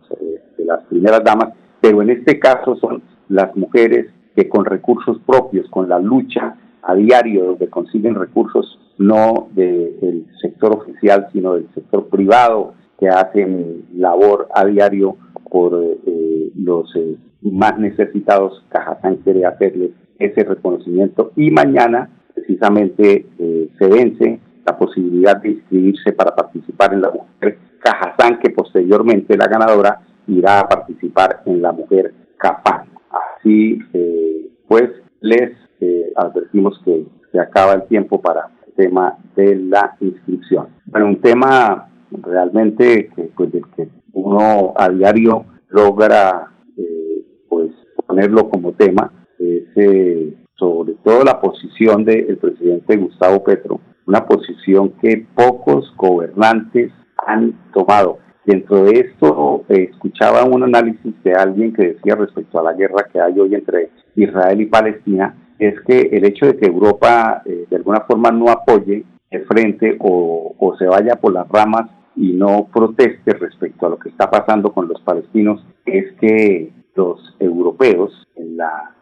las 0.67 0.85
primeras 0.85 1.23
damas, 1.25 1.55
pero 1.81 2.03
en 2.03 2.11
este 2.11 2.39
caso 2.39 2.77
son 2.77 3.03
las 3.29 3.55
mujeres 3.57 4.07
que 4.35 4.49
con 4.49 4.65
recursos 4.65 5.19
propios, 5.25 5.69
con 5.71 5.89
la 5.89 5.99
lucha 5.99 6.57
a 6.83 6.95
diario, 6.95 7.45
donde 7.47 7.69
consiguen 7.69 8.15
recursos 8.15 8.79
no 8.99 9.49
del 9.53 10.27
sector 10.41 10.77
oficial, 10.77 11.29
sino 11.33 11.55
del 11.55 11.69
sector 11.75 12.09
privado, 12.09 12.75
que 12.99 13.09
hacen 13.09 13.87
labor 13.95 14.49
a 14.55 14.65
diario 14.65 15.17
por 15.51 15.75
eh, 15.75 16.51
los 16.55 16.95
eh, 16.97 17.17
más 17.43 17.79
necesitados, 17.79 18.65
Cajazán 18.69 19.17
quiere 19.17 19.45
hacerles 19.45 19.91
ese 20.19 20.45
reconocimiento 20.45 21.33
y 21.37 21.51
mañana 21.51 22.11
precisamente 22.35 23.27
eh, 23.39 23.69
se 23.79 23.87
vence 23.87 24.41
la 24.67 24.79
posibilidad 24.79 25.41
de 25.41 25.51
inscribirse 25.51 26.13
para 26.13 26.35
participar 26.35 26.95
en 26.95 27.03
la 27.03 27.11
mujer 27.11 27.59
Cajazán, 27.87 28.41
que 28.41 28.51
posteriormente 28.51 29.37
la 29.37 29.47
ganadora 29.47 30.01
irá 30.27 30.61
a 30.61 30.69
participar 30.69 31.43
en 31.47 31.63
la 31.63 31.71
mujer 31.71 32.13
capaz. 32.37 32.85
Así 33.11 33.79
eh, 33.93 34.49
pues 34.67 34.91
les 35.21 35.53
eh, 35.81 36.13
advertimos 36.17 36.81
que 36.85 37.07
se 37.31 37.39
acaba 37.39 37.75
el 37.75 37.85
tiempo 37.85 38.21
para 38.21 38.51
el 38.67 38.73
tema 38.75 39.17
de 39.37 39.55
la 39.55 39.97
inscripción. 40.01 40.69
Bueno, 40.87 41.07
un 41.07 41.21
tema 41.21 41.89
realmente 42.11 43.11
que, 43.15 43.31
pues, 43.37 43.51
que 43.77 43.89
uno 44.13 44.75
a 44.77 44.89
diario 44.89 45.45
logra 45.69 46.51
eh, 46.77 47.25
pues 47.49 47.71
ponerlo 48.07 48.49
como 48.51 48.73
tema 48.73 49.13
es 49.39 50.35
sobre 50.55 50.95
todo 51.05 51.23
la 51.23 51.39
posición 51.41 52.05
del 52.05 52.39
presidente 52.39 52.97
Gustavo 52.97 53.45
Petro, 53.45 53.79
una 54.07 54.25
posición 54.25 54.95
que 55.01 55.27
pocos 55.35 55.95
gobernantes 55.97 56.91
han 57.27 57.53
tomado. 57.73 58.19
Dentro 58.45 58.85
de 58.85 59.01
esto, 59.01 59.65
eh, 59.69 59.89
escuchaba 59.91 60.45
un 60.45 60.63
análisis 60.63 61.13
de 61.25 61.33
alguien 61.35 61.75
que 61.75 61.95
decía 61.95 62.15
respecto 62.15 62.61
a 62.61 62.63
la 62.63 62.75
guerra 62.75 63.09
que 63.13 63.21
hay 63.21 63.39
hoy 63.39 63.55
entre 63.55 63.91
Israel 64.15 64.61
y 64.61 64.67
Palestina, 64.67 65.37
es 65.59 65.75
que 65.81 65.99
el 66.13 66.25
hecho 66.25 66.47
de 66.47 66.57
que 66.57 66.67
Europa 66.67 67.43
eh, 67.45 67.67
de 67.69 67.77
alguna 67.77 68.03
forma 68.03 68.31
no 68.31 68.49
apoye 68.49 69.05
el 69.31 69.45
frente 69.47 69.97
o, 69.99 70.55
se 70.79 70.87
vaya 70.87 71.17
por 71.17 71.33
las 71.33 71.49
ramas 71.49 71.91
y 72.15 72.33
no 72.35 72.69
proteste 72.73 73.33
respecto 73.33 73.87
a 73.87 73.91
lo 73.91 73.99
que 73.99 74.11
está 74.11 74.31
pasando 74.31 74.73
con 74.73 74.89
los 74.89 75.01
palestinos, 75.01 75.65
es 75.85 76.13
que 76.21 76.71
los 76.95 77.35
europeos, 77.41 78.13
en 78.37 78.57
la 78.59 78.95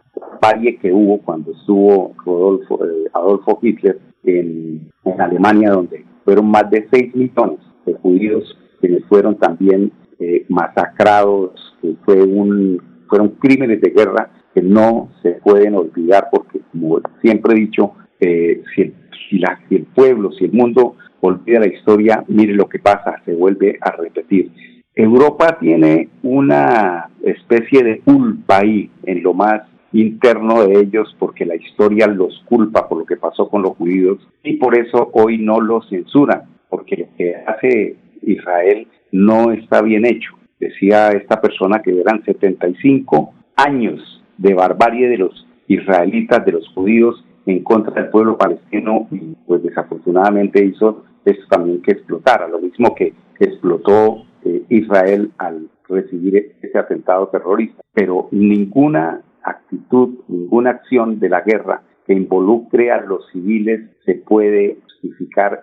valle 0.43 0.79
que 0.79 0.93
hubo 0.93 1.19
cuando 1.19 1.53
estuvo 1.53 2.15
Rodolfo, 2.25 2.85
eh, 2.85 3.11
Adolfo 3.13 3.59
Hitler 3.61 3.99
en, 4.23 4.91
en 5.05 5.21
Alemania, 5.21 5.73
donde 5.73 6.05
fueron 6.25 6.51
más 6.51 6.71
de 6.71 6.89
6 6.91 7.15
millones 7.15 7.59
de 7.85 7.95
judíos 7.95 8.59
quienes 8.81 9.05
fueron 9.07 9.37
también 9.39 9.93
eh, 10.19 10.45
masacrados, 10.49 11.75
que 11.81 11.95
fue 12.05 12.23
un, 12.23 12.83
fueron 13.09 13.31
crímenes 13.41 13.81
de 13.81 13.91
guerra 13.91 14.31
que 14.55 14.63
no 14.63 15.11
se 15.23 15.33
pueden 15.33 15.75
olvidar 15.75 16.29
porque, 16.31 16.61
como 16.71 17.01
siempre 17.23 17.55
he 17.55 17.61
dicho, 17.61 17.93
eh, 18.21 18.63
si, 18.75 18.83
el, 18.83 18.95
si, 19.29 19.75
el 19.75 19.85
pueblo, 19.85 20.33
si 20.33 20.45
el 20.45 20.53
mundo 20.53 20.97
olvida 21.21 21.61
la 21.61 21.67
historia, 21.67 22.25
mire 22.29 22.55
lo 22.55 22.69
que 22.69 22.79
pasa, 22.79 23.23
se 23.25 23.35
vuelve 23.35 23.79
a 23.81 23.91
repetir. 23.93 24.53
Europa 24.95 25.57
tiene 25.59 26.11
una 26.23 27.11
especie 27.23 27.83
de 27.83 28.01
culpa 28.01 28.59
ahí 28.59 28.91
en 29.05 29.23
lo 29.23 29.35
más 29.35 29.63
interno 29.93 30.65
de 30.67 30.81
ellos 30.81 31.17
porque 31.19 31.45
la 31.45 31.57
historia 31.57 32.07
los 32.07 32.43
culpa 32.47 32.89
por 32.89 32.99
lo 32.99 33.05
que 33.05 33.17
pasó 33.17 33.49
con 33.49 33.63
los 33.63 33.77
judíos 33.77 34.19
y 34.43 34.57
por 34.57 34.77
eso 34.77 35.11
hoy 35.13 35.39
no 35.39 35.61
los 35.61 35.89
censuran, 35.89 36.43
porque 36.75 36.97
lo 36.97 37.07
que 37.17 37.37
hace 37.47 37.95
Israel 38.23 38.89
no 39.13 39.53
está 39.53 39.81
bien 39.81 40.05
hecho. 40.05 40.33
Decía 40.59 41.11
esta 41.11 41.41
persona 41.41 41.81
que 41.83 42.01
eran 42.01 42.25
75 42.25 43.33
años 43.55 44.25
de 44.39 44.55
barbarie 44.55 45.09
de 45.09 45.19
los 45.19 45.47
israelitas, 45.69 46.45
de 46.45 46.51
los 46.51 46.69
judíos 46.71 47.25
en 47.47 47.63
contra 47.63 47.95
del 47.95 48.11
pueblo 48.11 48.37
palestino 48.37 49.07
y 49.13 49.37
pues 49.47 49.63
desafortunadamente 49.63 50.65
hizo 50.65 51.05
esto 51.25 51.47
también 51.49 51.81
que 51.81 51.93
explotara, 51.93 52.49
lo 52.49 52.59
mismo 52.59 52.93
que 52.93 53.15
explotó 53.39 54.25
eh, 54.45 54.65
Israel 54.69 55.31
al 55.39 55.69
recibir 55.89 56.57
ese 56.61 56.77
atentado 56.77 57.29
terrorista. 57.29 57.85
Pero 57.93 58.27
ninguna 58.33 59.23
actitud, 59.45 60.17
ninguna 60.27 60.71
acción 60.71 61.21
de 61.21 61.29
la 61.29 61.43
guerra 61.43 61.83
que 62.05 62.15
involucre 62.15 62.91
a 62.91 63.01
los 63.01 63.29
civiles 63.31 63.81
se 64.05 64.15
puede 64.17 64.79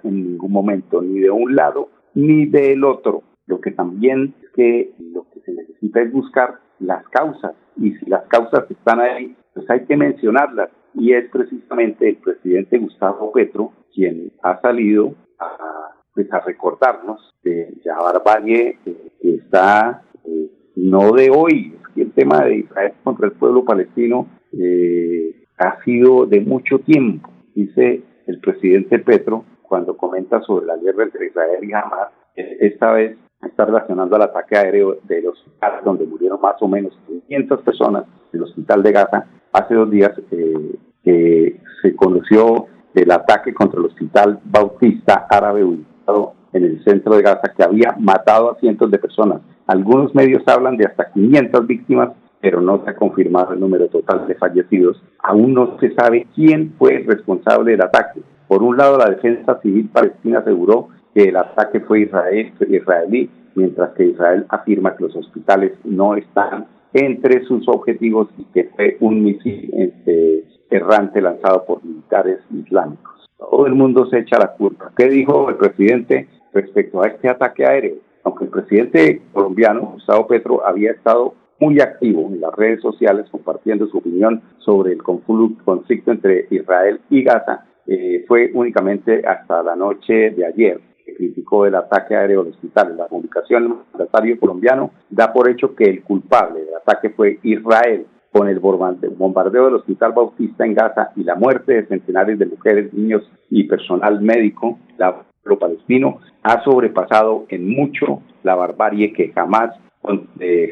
en 0.03 0.24
ningún 0.24 0.51
momento, 0.51 1.01
ni 1.01 1.19
de 1.19 1.31
un 1.31 1.55
lado 1.55 1.89
ni 2.13 2.45
del 2.45 2.83
otro. 2.83 3.24
Lo 3.48 3.60
que 3.60 3.71
también 3.71 4.33
es 4.41 4.50
que 4.51 4.93
lo 5.00 5.25
que 5.33 5.41
se 5.41 5.53
necesita 5.53 6.01
es 6.01 6.12
buscar 6.12 6.60
las 6.79 7.07
causas 7.10 7.53
y 7.77 7.93
si 7.95 8.05
las 8.05 8.25
causas 8.27 8.69
están 8.69 9.00
ahí, 9.00 9.36
pues 9.53 9.69
hay 9.69 9.86
que 9.86 9.98
mencionarlas. 9.98 10.69
Y 10.93 11.13
es 11.13 11.29
precisamente 11.29 12.10
el 12.10 12.17
presidente 12.17 12.77
Gustavo 12.77 13.31
Petro 13.31 13.71
quien 13.93 14.31
ha 14.43 14.60
salido 14.62 15.13
a, 15.39 15.95
pues, 16.13 16.31
a 16.33 16.39
recordarnos 16.39 17.33
de 17.43 17.74
Jabbar 17.83 18.21
Valle, 18.25 18.77
está 19.21 20.03
eh, 20.25 20.50
no 20.75 21.12
de 21.12 21.29
hoy, 21.29 21.75
el 21.95 22.12
tema 22.12 22.45
de 22.45 22.57
Israel 22.57 22.93
contra 23.03 23.27
el 23.27 23.33
pueblo 23.33 23.65
palestino 23.65 24.27
eh, 24.53 25.45
ha 25.57 25.83
sido 25.83 26.25
de 26.25 26.41
mucho 26.41 26.79
tiempo, 26.79 27.29
dice 27.53 28.03
el 28.31 28.39
presidente 28.39 29.00
Petro, 29.00 29.43
cuando 29.61 29.95
comenta 29.95 30.41
sobre 30.41 30.65
la 30.65 30.77
guerra 30.77 31.03
entre 31.03 31.27
Israel 31.27 31.63
y 31.63 31.73
Hamas, 31.73 32.09
eh, 32.35 32.57
esta 32.61 32.91
vez 32.91 33.17
está 33.41 33.65
relacionando 33.65 34.15
al 34.15 34.21
ataque 34.23 34.57
aéreo 34.57 34.97
del 35.03 35.27
hospital 35.27 35.81
donde 35.83 36.05
murieron 36.05 36.39
más 36.41 36.55
o 36.61 36.67
menos 36.67 36.97
500 37.07 37.61
personas, 37.61 38.05
el 38.31 38.43
hospital 38.43 38.83
de 38.83 38.91
Gaza. 38.91 39.25
Hace 39.51 39.75
dos 39.75 39.89
días 39.89 40.11
eh, 40.31 40.75
que 41.03 41.59
se 41.81 41.95
conoció 41.95 42.67
del 42.93 43.11
ataque 43.11 43.53
contra 43.53 43.79
el 43.79 43.88
hospital 43.88 44.39
Bautista 44.45 45.27
Árabe 45.29 45.63
ubicado 45.63 46.33
en 46.53 46.65
el 46.65 46.83
centro 46.83 47.15
de 47.15 47.23
Gaza 47.23 47.53
que 47.55 47.63
había 47.63 47.95
matado 48.00 48.51
a 48.51 48.59
cientos 48.59 48.91
de 48.91 49.00
personas. 49.00 49.41
Algunos 49.67 50.13
medios 50.13 50.43
hablan 50.47 50.77
de 50.77 50.85
hasta 50.85 51.11
500 51.11 51.67
víctimas, 51.67 52.09
pero 52.41 52.60
no 52.60 52.83
se 52.83 52.89
ha 52.89 52.95
confirmado 52.95 53.53
el 53.53 53.60
número 53.60 53.88
total 53.88 54.27
de 54.27 54.36
fallecidos. 54.36 55.01
Aún 55.19 55.53
no 55.53 55.77
se 55.79 55.93
sabe 55.93 56.27
quién 56.36 56.74
fue 56.77 56.95
el 56.95 57.05
responsable 57.05 57.71
del 57.71 57.81
ataque. 57.81 58.21
Por 58.48 58.63
un 58.63 58.77
lado, 58.77 58.98
la 58.98 59.10
defensa 59.10 59.60
civil 59.62 59.89
palestina 59.93 60.39
aseguró 60.39 60.89
que 61.13 61.24
el 61.24 61.38
ataque 61.38 61.79
fue 61.81 62.01
israel, 62.01 62.51
israelí, 62.67 63.29
mientras 63.55 63.91
que 63.91 64.05
Israel 64.05 64.45
afirma 64.50 64.95
que 64.95 65.03
los 65.03 65.15
hospitales 65.15 65.74
no 65.83 66.15
están 66.15 66.67
entre 66.93 67.43
sus 67.45 67.67
objetivos 67.67 68.29
y 68.38 68.43
que 68.45 68.65
fue 68.75 68.98
un 69.00 69.24
misil 69.24 69.69
este, 69.74 70.43
errante 70.69 71.21
lanzado 71.21 71.65
por 71.65 71.83
militares 71.83 72.39
islámicos. 72.51 73.29
Todo 73.38 73.65
el 73.67 73.74
mundo 73.74 74.05
se 74.07 74.19
echa 74.19 74.38
la 74.38 74.53
culpa. 74.53 74.91
¿Qué 74.95 75.07
dijo 75.07 75.50
el 75.50 75.55
presidente 75.55 76.27
respecto 76.53 77.01
a 77.01 77.07
este 77.07 77.29
ataque 77.29 77.65
aéreo? 77.65 77.95
Aunque 78.24 78.45
el 78.45 78.51
presidente 78.51 79.21
colombiano, 79.33 79.93
Gustavo 79.93 80.27
Petro, 80.27 80.65
había 80.65 80.91
estado 80.91 81.33
muy 81.62 81.80
activo 81.80 82.27
en 82.27 82.41
las 82.41 82.53
redes 82.56 82.82
sociales 82.82 83.27
compartiendo 83.32 83.88
su 83.88 84.00
opinión 84.00 84.41
sobre 84.58 84.94
el 84.94 85.01
conflicto 85.01 86.12
entre 86.12 86.48
Israel 86.50 87.00
y 87.10 87.24
Gaza, 87.24 87.65
eh, 87.88 88.25
fue 88.27 88.51
únicamente 88.53 89.25
hasta 89.25 89.63
la 89.63 89.75
noche 89.75 90.32
de 90.32 90.46
ayer 90.46 90.82
que 91.06 91.15
criticó 91.15 91.65
el 91.65 91.75
ataque 91.75 92.15
aéreo 92.15 92.41
al 92.41 92.48
hospital. 92.48 92.98
La 92.98 93.08
comunicación 93.08 93.63
del 93.63 93.77
mandatario 93.94 94.39
colombiano 94.39 94.91
da 95.10 95.32
por 95.32 95.50
hecho 95.50 95.75
que 95.75 95.86
el 95.86 96.03
culpable 96.03 96.65
del 96.65 96.75
ataque 96.75 97.12
fue 97.12 97.39
Israel, 97.44 98.06
con 98.32 98.48
el 98.48 98.60
bombardeo 98.60 99.65
del 99.65 99.75
Hospital 99.75 100.13
Bautista 100.13 100.65
en 100.65 100.74
Gaza 100.74 101.12
y 101.18 101.24
la 101.25 101.36
muerte 101.36 101.74
de 101.74 101.88
centenares 101.88 102.39
de 102.39 102.46
mujeres, 102.46 102.94
niños 102.94 103.30
y 103.50 103.65
personal 103.65 104.22
médico, 104.22 104.80
la 104.98 105.24
pueblo 105.44 105.60
palestino 105.60 106.20
ha 106.44 106.63
sobrepasado 106.63 107.46
en 107.50 107.70
mucho 107.70 108.22
la 108.44 108.56
barbarie 108.56 109.13
que 109.13 109.32
jamás, 109.34 109.72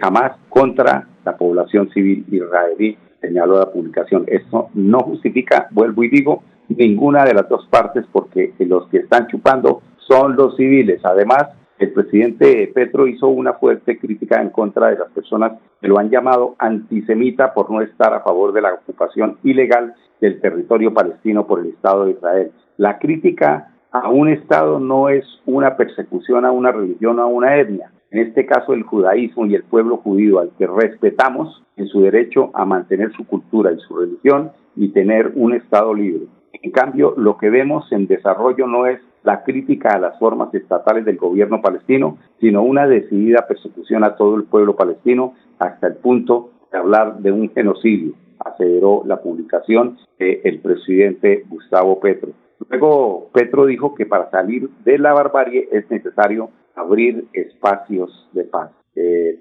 jamás 0.01 0.33
contra 0.49 1.07
la 1.25 1.37
población 1.37 1.89
civil 1.89 2.25
israelí, 2.31 2.97
señaló 3.21 3.59
la 3.59 3.71
publicación. 3.71 4.23
Esto 4.27 4.69
no 4.73 4.99
justifica, 4.99 5.67
vuelvo 5.71 6.03
y 6.03 6.09
digo, 6.09 6.43
ninguna 6.69 7.23
de 7.25 7.33
las 7.33 7.49
dos 7.49 7.67
partes 7.67 8.05
porque 8.11 8.53
los 8.59 8.87
que 8.89 8.97
están 8.97 9.27
chupando 9.27 9.81
son 9.97 10.35
los 10.35 10.55
civiles. 10.55 11.01
Además, 11.03 11.49
el 11.77 11.91
presidente 11.93 12.69
Petro 12.73 13.07
hizo 13.07 13.27
una 13.27 13.53
fuerte 13.53 13.97
crítica 13.97 14.41
en 14.41 14.49
contra 14.49 14.87
de 14.89 14.97
las 14.99 15.09
personas 15.11 15.53
que 15.81 15.87
lo 15.87 15.97
han 15.97 16.09
llamado 16.09 16.55
antisemita 16.59 17.53
por 17.53 17.71
no 17.71 17.81
estar 17.81 18.13
a 18.13 18.21
favor 18.21 18.51
de 18.51 18.61
la 18.61 18.73
ocupación 18.73 19.37
ilegal 19.43 19.93
del 20.19 20.41
territorio 20.41 20.93
palestino 20.93 21.47
por 21.47 21.61
el 21.61 21.67
Estado 21.67 22.05
de 22.05 22.11
Israel. 22.11 22.51
La 22.77 22.99
crítica 22.99 23.71
a 23.91 24.09
un 24.09 24.29
Estado 24.29 24.79
no 24.79 25.09
es 25.09 25.25
una 25.45 25.77
persecución 25.77 26.45
a 26.45 26.51
una 26.51 26.71
religión 26.71 27.17
o 27.19 27.23
a 27.23 27.27
una 27.27 27.55
etnia. 27.57 27.91
En 28.11 28.19
este 28.19 28.45
caso, 28.45 28.73
el 28.73 28.83
judaísmo 28.83 29.45
y 29.45 29.55
el 29.55 29.63
pueblo 29.63 29.97
judío, 29.97 30.39
al 30.39 30.51
que 30.57 30.65
respetamos 30.65 31.63
en 31.75 31.87
su 31.87 32.01
derecho 32.01 32.49
a 32.53 32.65
mantener 32.65 33.11
su 33.13 33.25
cultura 33.25 33.71
y 33.71 33.79
su 33.79 33.95
religión 33.97 34.51
y 34.75 34.89
tener 34.89 35.31
un 35.35 35.53
Estado 35.53 35.93
libre. 35.93 36.25
En 36.53 36.71
cambio, 36.71 37.13
lo 37.17 37.37
que 37.37 37.49
vemos 37.49 37.91
en 37.91 38.07
desarrollo 38.07 38.67
no 38.67 38.85
es 38.87 38.99
la 39.23 39.43
crítica 39.43 39.89
a 39.89 39.99
las 39.99 40.17
formas 40.17 40.53
estatales 40.53 41.05
del 41.05 41.17
gobierno 41.17 41.61
palestino, 41.61 42.17
sino 42.39 42.63
una 42.63 42.87
decidida 42.87 43.45
persecución 43.47 44.03
a 44.03 44.15
todo 44.15 44.35
el 44.35 44.43
pueblo 44.45 44.75
palestino 44.75 45.35
hasta 45.59 45.87
el 45.87 45.95
punto 45.95 46.51
de 46.71 46.77
hablar 46.77 47.19
de 47.19 47.31
un 47.31 47.49
genocidio, 47.51 48.13
aseveró 48.39 49.03
la 49.05 49.21
publicación 49.21 49.97
del 50.17 50.59
presidente 50.59 51.43
Gustavo 51.47 51.99
Petro. 51.99 52.31
Luego 52.69 53.29
Petro 53.33 53.65
dijo 53.65 53.95
que 53.95 54.05
para 54.05 54.29
salir 54.31 54.69
de 54.83 54.97
la 54.97 55.13
barbarie 55.13 55.67
es 55.71 55.89
necesario 55.89 56.49
abrir 56.79 57.27
espacios 57.33 58.29
de 58.33 58.43
paz. 58.45 58.71
Eh, 58.95 59.39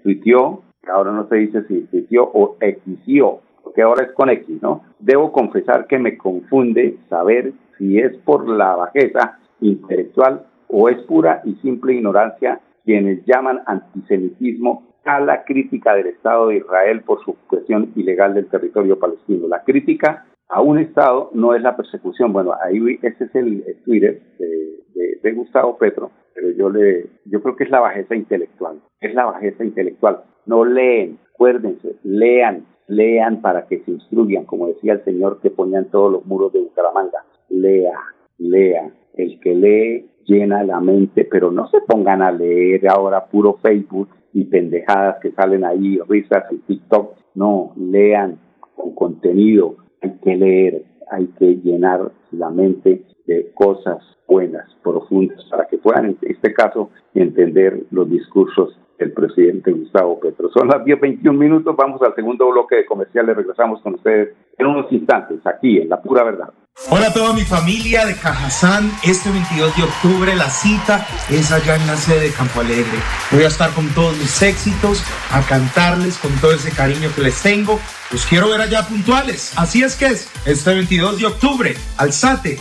ahora 0.88 1.12
no 1.12 1.28
se 1.28 1.36
dice 1.36 1.64
si 1.64 1.82
tuiteó 1.82 2.24
o 2.32 2.56
exigió, 2.60 3.40
porque 3.62 3.82
ahora 3.82 4.04
es 4.04 4.12
con 4.12 4.30
X, 4.30 4.62
¿no? 4.62 4.82
Debo 4.98 5.32
confesar 5.32 5.86
que 5.86 5.98
me 5.98 6.16
confunde 6.16 6.98
saber 7.08 7.52
si 7.76 7.98
es 7.98 8.16
por 8.18 8.48
la 8.48 8.74
bajeza 8.74 9.38
intelectual 9.60 10.46
o 10.68 10.88
es 10.88 10.98
pura 11.02 11.42
y 11.44 11.54
simple 11.56 11.94
ignorancia 11.94 12.60
quienes 12.84 13.24
llaman 13.26 13.60
antisemitismo 13.66 14.88
a 15.04 15.20
la 15.20 15.44
crítica 15.44 15.94
del 15.94 16.08
Estado 16.08 16.48
de 16.48 16.56
Israel 16.56 17.02
por 17.02 17.22
su 17.24 17.32
ocupación 17.32 17.92
ilegal 17.96 18.34
del 18.34 18.48
territorio 18.48 18.98
palestino. 18.98 19.48
La 19.48 19.62
crítica 19.62 20.26
a 20.48 20.60
un 20.60 20.78
Estado 20.78 21.30
no 21.34 21.54
es 21.54 21.62
la 21.62 21.76
persecución. 21.76 22.32
Bueno, 22.32 22.54
ahí 22.62 22.98
ese 23.02 23.24
es 23.24 23.34
el, 23.34 23.64
Twitter 23.84 24.20
de, 24.38 25.32
Gustavo 25.32 25.76
Petro, 25.76 26.10
pero 26.38 26.52
yo 26.52 26.70
le, 26.70 27.06
yo 27.24 27.42
creo 27.42 27.56
que 27.56 27.64
es 27.64 27.70
la 27.70 27.80
bajeza 27.80 28.14
intelectual. 28.14 28.80
Es 29.00 29.12
la 29.12 29.24
bajeza 29.24 29.64
intelectual. 29.64 30.22
No 30.46 30.64
leen, 30.64 31.18
acuérdense, 31.34 31.96
lean, 32.04 32.64
lean 32.86 33.40
para 33.40 33.66
que 33.66 33.80
se 33.80 33.90
instruyan, 33.90 34.44
como 34.44 34.68
decía 34.68 34.92
el 34.92 35.04
señor 35.04 35.40
que 35.40 35.50
ponía 35.50 35.80
en 35.80 35.90
todos 35.90 36.12
los 36.12 36.26
muros 36.26 36.52
de 36.52 36.60
Bucaramanga. 36.60 37.24
Lea, 37.48 37.98
lea, 38.38 38.88
el 39.14 39.40
que 39.40 39.54
lee 39.54 40.10
llena 40.26 40.62
la 40.62 40.80
mente, 40.80 41.24
pero 41.24 41.50
no 41.50 41.66
se 41.70 41.80
pongan 41.80 42.22
a 42.22 42.30
leer 42.30 42.88
ahora 42.88 43.26
puro 43.26 43.58
Facebook 43.60 44.08
y 44.32 44.44
pendejadas 44.44 45.16
que 45.20 45.32
salen 45.32 45.64
ahí, 45.64 45.98
risas 46.08 46.44
y 46.52 46.58
TikTok. 46.58 47.16
No, 47.34 47.72
lean 47.76 48.38
con 48.76 48.94
contenido. 48.94 49.76
Hay 50.02 50.12
que 50.22 50.36
leer, 50.36 50.84
hay 51.10 51.26
que 51.38 51.56
llenar 51.56 52.12
la 52.30 52.50
mente 52.50 53.02
de 53.28 53.52
cosas 53.54 53.98
buenas, 54.26 54.66
profundas, 54.82 55.44
para 55.50 55.66
que 55.66 55.78
puedan, 55.78 56.06
en 56.06 56.18
este 56.22 56.52
caso, 56.52 56.90
entender 57.14 57.84
los 57.90 58.10
discursos 58.10 58.76
del 58.98 59.12
presidente 59.12 59.70
Gustavo 59.70 60.18
Petro. 60.18 60.50
Son 60.50 60.66
las 60.66 60.78
10.21 60.78 61.32
minutos, 61.36 61.76
vamos 61.76 62.00
al 62.02 62.14
segundo 62.14 62.50
bloque 62.50 62.76
de 62.76 62.86
comerciales, 62.86 63.36
regresamos 63.36 63.80
con 63.82 63.94
ustedes 63.94 64.34
en 64.56 64.66
unos 64.66 64.90
instantes, 64.90 65.40
aquí 65.46 65.78
en 65.78 65.88
La 65.88 66.02
Pura 66.02 66.24
Verdad. 66.24 66.52
Hola 66.90 67.08
a 67.08 67.12
toda 67.12 67.32
mi 67.32 67.42
familia 67.42 68.06
de 68.06 68.14
Cajazán. 68.14 68.90
Este 69.02 69.30
22 69.30 69.76
de 69.76 69.82
octubre 69.82 70.36
la 70.36 70.48
cita 70.48 71.06
es 71.28 71.50
allá 71.50 71.74
en 71.74 71.86
la 71.86 71.96
sede 71.96 72.28
de 72.28 72.30
Campo 72.30 72.60
Alegre. 72.60 72.98
Voy 73.32 73.42
a 73.42 73.48
estar 73.48 73.72
con 73.72 73.88
todos 73.94 74.16
mis 74.16 74.40
éxitos, 74.42 75.04
a 75.32 75.42
cantarles 75.42 76.18
con 76.18 76.32
todo 76.40 76.52
ese 76.52 76.70
cariño 76.70 77.10
que 77.14 77.22
les 77.22 77.42
tengo. 77.42 77.80
Los 78.12 78.24
quiero 78.26 78.48
ver 78.48 78.60
allá 78.60 78.86
puntuales. 78.86 79.52
Así 79.58 79.82
es 79.82 79.96
que 79.96 80.06
es, 80.06 80.30
este 80.46 80.72
22 80.72 81.18
de 81.18 81.26
octubre, 81.26 81.74
alzate. 81.98 82.60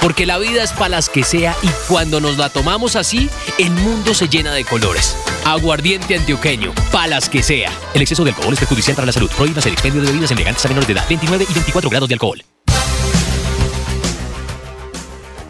Porque 0.00 0.26
la 0.26 0.38
vida 0.38 0.62
es 0.62 0.72
para 0.72 0.90
las 0.90 1.08
que 1.08 1.22
sea 1.22 1.54
y 1.62 1.68
cuando 1.88 2.20
nos 2.20 2.38
la 2.38 2.50
tomamos 2.50 2.96
así, 2.96 3.28
el 3.58 3.70
mundo 3.70 4.14
se 4.14 4.28
llena 4.28 4.52
de 4.52 4.64
colores. 4.64 5.16
Aguardiente 5.46 6.16
antioqueño, 6.16 6.72
palas 6.92 7.28
que 7.28 7.42
sea. 7.42 7.70
El 7.94 8.02
exceso 8.02 8.24
de 8.24 8.30
alcohol 8.30 8.52
es 8.52 8.60
perjudicial 8.60 8.96
para 8.96 9.06
la 9.06 9.12
salud. 9.12 9.30
Prohíbas 9.36 9.66
el 9.66 9.72
expendio 9.72 10.02
de 10.02 10.08
bebidas 10.08 10.30
elegantes 10.30 10.64
a 10.64 10.68
menores 10.68 10.86
de 10.88 10.94
edad. 10.94 11.04
29 11.08 11.46
y 11.48 11.54
24 11.54 11.90
grados 11.90 12.08
de 12.08 12.14
alcohol. 12.14 12.42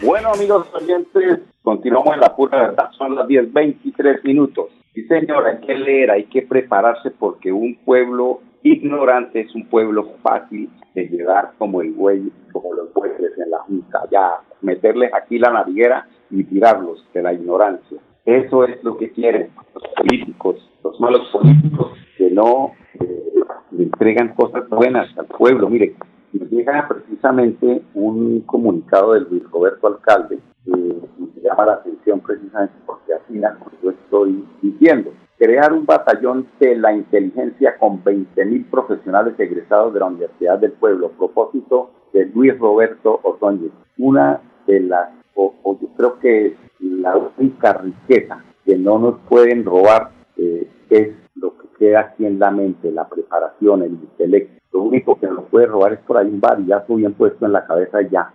Bueno, 0.02 0.32
amigos 0.34 0.66
oyentes, 0.74 1.40
continuamos 1.62 2.12
en 2.14 2.20
la 2.20 2.36
pura 2.36 2.58
verdad. 2.58 2.90
Son 2.98 3.14
las 3.14 3.26
10, 3.26 3.52
23 3.52 4.22
minutos. 4.24 4.66
Sí, 4.92 5.02
señora, 5.06 5.52
hay 5.52 5.66
que 5.66 5.74
leer, 5.74 6.10
hay 6.10 6.24
que 6.24 6.42
prepararse 6.42 7.10
porque 7.10 7.50
un 7.50 7.76
pueblo 7.84 8.40
ignorante 8.64 9.42
es 9.42 9.54
un 9.54 9.66
pueblo 9.66 10.14
fácil 10.22 10.68
de 10.94 11.06
llevar 11.08 11.52
como 11.58 11.82
el 11.82 11.92
buey, 11.92 12.32
como 12.52 12.74
los 12.74 12.92
bueyes 12.92 13.38
en 13.38 13.50
la 13.50 13.58
junta, 13.60 14.02
ya 14.10 14.40
meterles 14.62 15.12
aquí 15.14 15.38
la 15.38 15.52
nariguera 15.52 16.08
y 16.30 16.42
tirarlos 16.44 17.06
de 17.14 17.22
la 17.22 17.32
ignorancia. 17.32 17.98
Eso 18.24 18.64
es 18.64 18.82
lo 18.82 18.96
que 18.96 19.12
quieren 19.12 19.50
los 19.74 19.84
políticos, 19.96 20.70
los 20.82 20.98
malos 20.98 21.28
políticos 21.30 21.92
que 22.16 22.30
no 22.30 22.72
eh, 23.00 23.24
le 23.72 23.84
entregan 23.84 24.34
cosas 24.34 24.68
buenas 24.68 25.16
al 25.18 25.26
pueblo. 25.26 25.68
Mire, 25.68 25.94
nos 26.32 26.50
llega 26.50 26.88
precisamente 26.88 27.82
un 27.94 28.40
comunicado 28.40 29.12
del 29.12 29.26
Luis 29.30 29.44
Roberto 29.50 29.86
Alcalde 29.86 30.40
eh, 30.66 31.00
me 31.18 31.42
llama 31.42 31.66
la 31.66 31.72
atención 31.74 32.20
precisamente 32.20 32.74
porque 32.86 33.12
así 33.12 33.38
como 33.38 33.70
yo 33.82 33.90
estoy 33.90 34.44
diciendo. 34.62 35.12
Crear 35.44 35.74
un 35.74 35.84
batallón 35.84 36.46
de 36.58 36.74
la 36.74 36.94
inteligencia 36.94 37.76
con 37.76 38.02
20.000 38.02 38.70
profesionales 38.70 39.34
egresados 39.38 39.92
de 39.92 40.00
la 40.00 40.06
Universidad 40.06 40.58
del 40.58 40.72
Pueblo, 40.72 41.10
propósito 41.10 41.90
de 42.14 42.24
Luis 42.34 42.58
Roberto 42.58 43.20
Ordóñez. 43.22 43.70
Una 43.98 44.40
de 44.66 44.80
las, 44.80 45.10
o, 45.34 45.52
o 45.62 45.78
yo 45.78 45.88
creo 45.98 46.18
que 46.18 46.56
la 46.80 47.14
única 47.36 47.74
riqueza 47.74 48.42
que 48.64 48.78
no 48.78 48.98
nos 48.98 49.18
pueden 49.28 49.66
robar 49.66 50.12
eh, 50.38 50.66
es 50.88 51.14
lo 51.34 51.58
que 51.58 51.68
queda 51.78 52.00
aquí 52.00 52.24
en 52.24 52.38
la 52.38 52.50
mente, 52.50 52.90
la 52.90 53.06
preparación, 53.06 53.82
el 53.82 53.92
intelecto. 53.92 54.62
Lo 54.72 54.84
único 54.84 55.20
que 55.20 55.26
nos 55.26 55.44
puede 55.50 55.66
robar 55.66 55.92
es 55.92 56.00
por 56.00 56.16
ahí 56.16 56.26
un 56.26 56.40
varillazo 56.40 56.94
bien 56.94 57.12
puesto 57.12 57.44
en 57.44 57.52
la 57.52 57.66
cabeza 57.66 58.00
y 58.00 58.08
ya. 58.08 58.32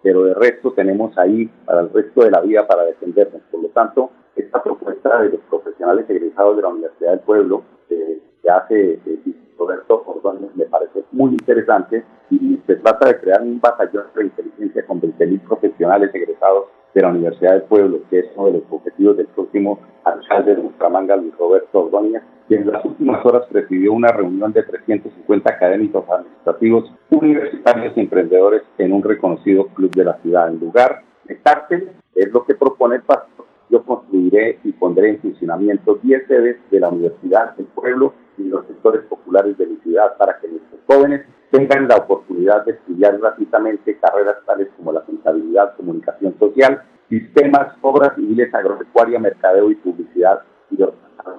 Pero 0.00 0.22
de 0.22 0.34
resto 0.34 0.72
tenemos 0.74 1.18
ahí 1.18 1.50
para 1.66 1.80
el 1.80 1.90
resto 1.92 2.22
de 2.22 2.30
la 2.30 2.40
vida 2.40 2.68
para 2.68 2.84
defendernos. 2.84 3.42
Por 3.50 3.62
lo 3.62 3.68
tanto, 3.70 4.12
esta 4.38 4.62
propuesta 4.62 5.22
de 5.22 5.30
los 5.30 5.40
profesionales 5.78 6.10
egresados 6.10 6.56
de 6.56 6.62
la 6.62 6.68
Universidad 6.68 7.10
del 7.10 7.20
Pueblo 7.20 7.62
eh, 7.90 8.18
que 8.42 8.50
hace 8.50 8.92
eh, 8.94 9.18
Roberto 9.56 10.02
Ordóñez 10.06 10.50
me 10.56 10.64
parece 10.64 11.04
muy 11.12 11.30
interesante 11.30 12.04
y 12.30 12.58
se 12.66 12.76
trata 12.76 13.08
de 13.08 13.20
crear 13.20 13.42
un 13.42 13.60
batallón 13.60 14.06
de 14.14 14.24
inteligencia 14.24 14.86
con 14.86 15.00
20.000 15.00 15.40
profesionales 15.40 16.10
egresados 16.14 16.66
de 16.94 17.02
la 17.02 17.08
Universidad 17.08 17.52
del 17.52 17.62
Pueblo, 17.62 18.00
que 18.10 18.20
es 18.20 18.26
uno 18.36 18.46
de 18.46 18.52
los 18.54 18.62
objetivos 18.70 19.16
del 19.16 19.26
próximo 19.26 19.78
alcalde 20.04 20.56
de 20.56 20.62
Bucaramanga, 20.62 21.16
Luis 21.16 21.36
Roberto 21.36 21.84
Ordóñez, 21.84 22.22
quien 22.48 22.62
en 22.62 22.72
las 22.72 22.84
últimas 22.84 23.24
horas 23.24 23.46
presidió 23.50 23.92
una 23.92 24.08
reunión 24.08 24.52
de 24.52 24.62
350 24.62 25.50
académicos 25.50 26.04
administrativos, 26.08 26.92
universitarios 27.10 27.96
y 27.96 28.00
emprendedores 28.00 28.62
en 28.78 28.92
un 28.92 29.02
reconocido 29.02 29.66
club 29.68 29.90
de 29.94 30.04
la 30.04 30.14
ciudad. 30.18 30.48
En 30.48 30.58
lugar 30.58 31.02
de 31.24 31.38
cárcel, 31.40 31.90
es 32.14 32.32
lo 32.32 32.44
que 32.44 32.54
propone 32.54 32.96
el 32.96 33.02
pastor, 33.02 33.37
yo 33.70 33.82
construiré 33.84 34.58
y 34.64 34.72
pondré 34.72 35.10
en 35.10 35.20
funcionamiento 35.20 35.98
10 36.02 36.26
sedes 36.26 36.56
de 36.70 36.80
la 36.80 36.88
Universidad 36.88 37.54
del 37.56 37.66
Pueblo 37.66 38.14
y 38.38 38.44
los 38.44 38.66
sectores 38.66 39.02
populares 39.04 39.56
de 39.58 39.66
mi 39.66 39.76
ciudad 39.76 40.16
para 40.16 40.38
que 40.38 40.48
nuestros 40.48 40.80
jóvenes 40.86 41.26
tengan 41.50 41.88
la 41.88 41.96
oportunidad 41.96 42.64
de 42.64 42.72
estudiar 42.72 43.18
gratuitamente 43.18 43.98
carreras 43.98 44.36
tales 44.46 44.68
como 44.76 44.92
la 44.92 45.02
contabilidad, 45.02 45.76
comunicación 45.76 46.34
social, 46.38 46.82
sistemas, 47.08 47.74
obras 47.80 48.14
civiles, 48.16 48.52
agropecuaria, 48.54 49.18
mercadeo 49.18 49.70
y 49.70 49.76
publicidad. 49.76 50.42
Y 50.70 50.76
los 50.76 50.92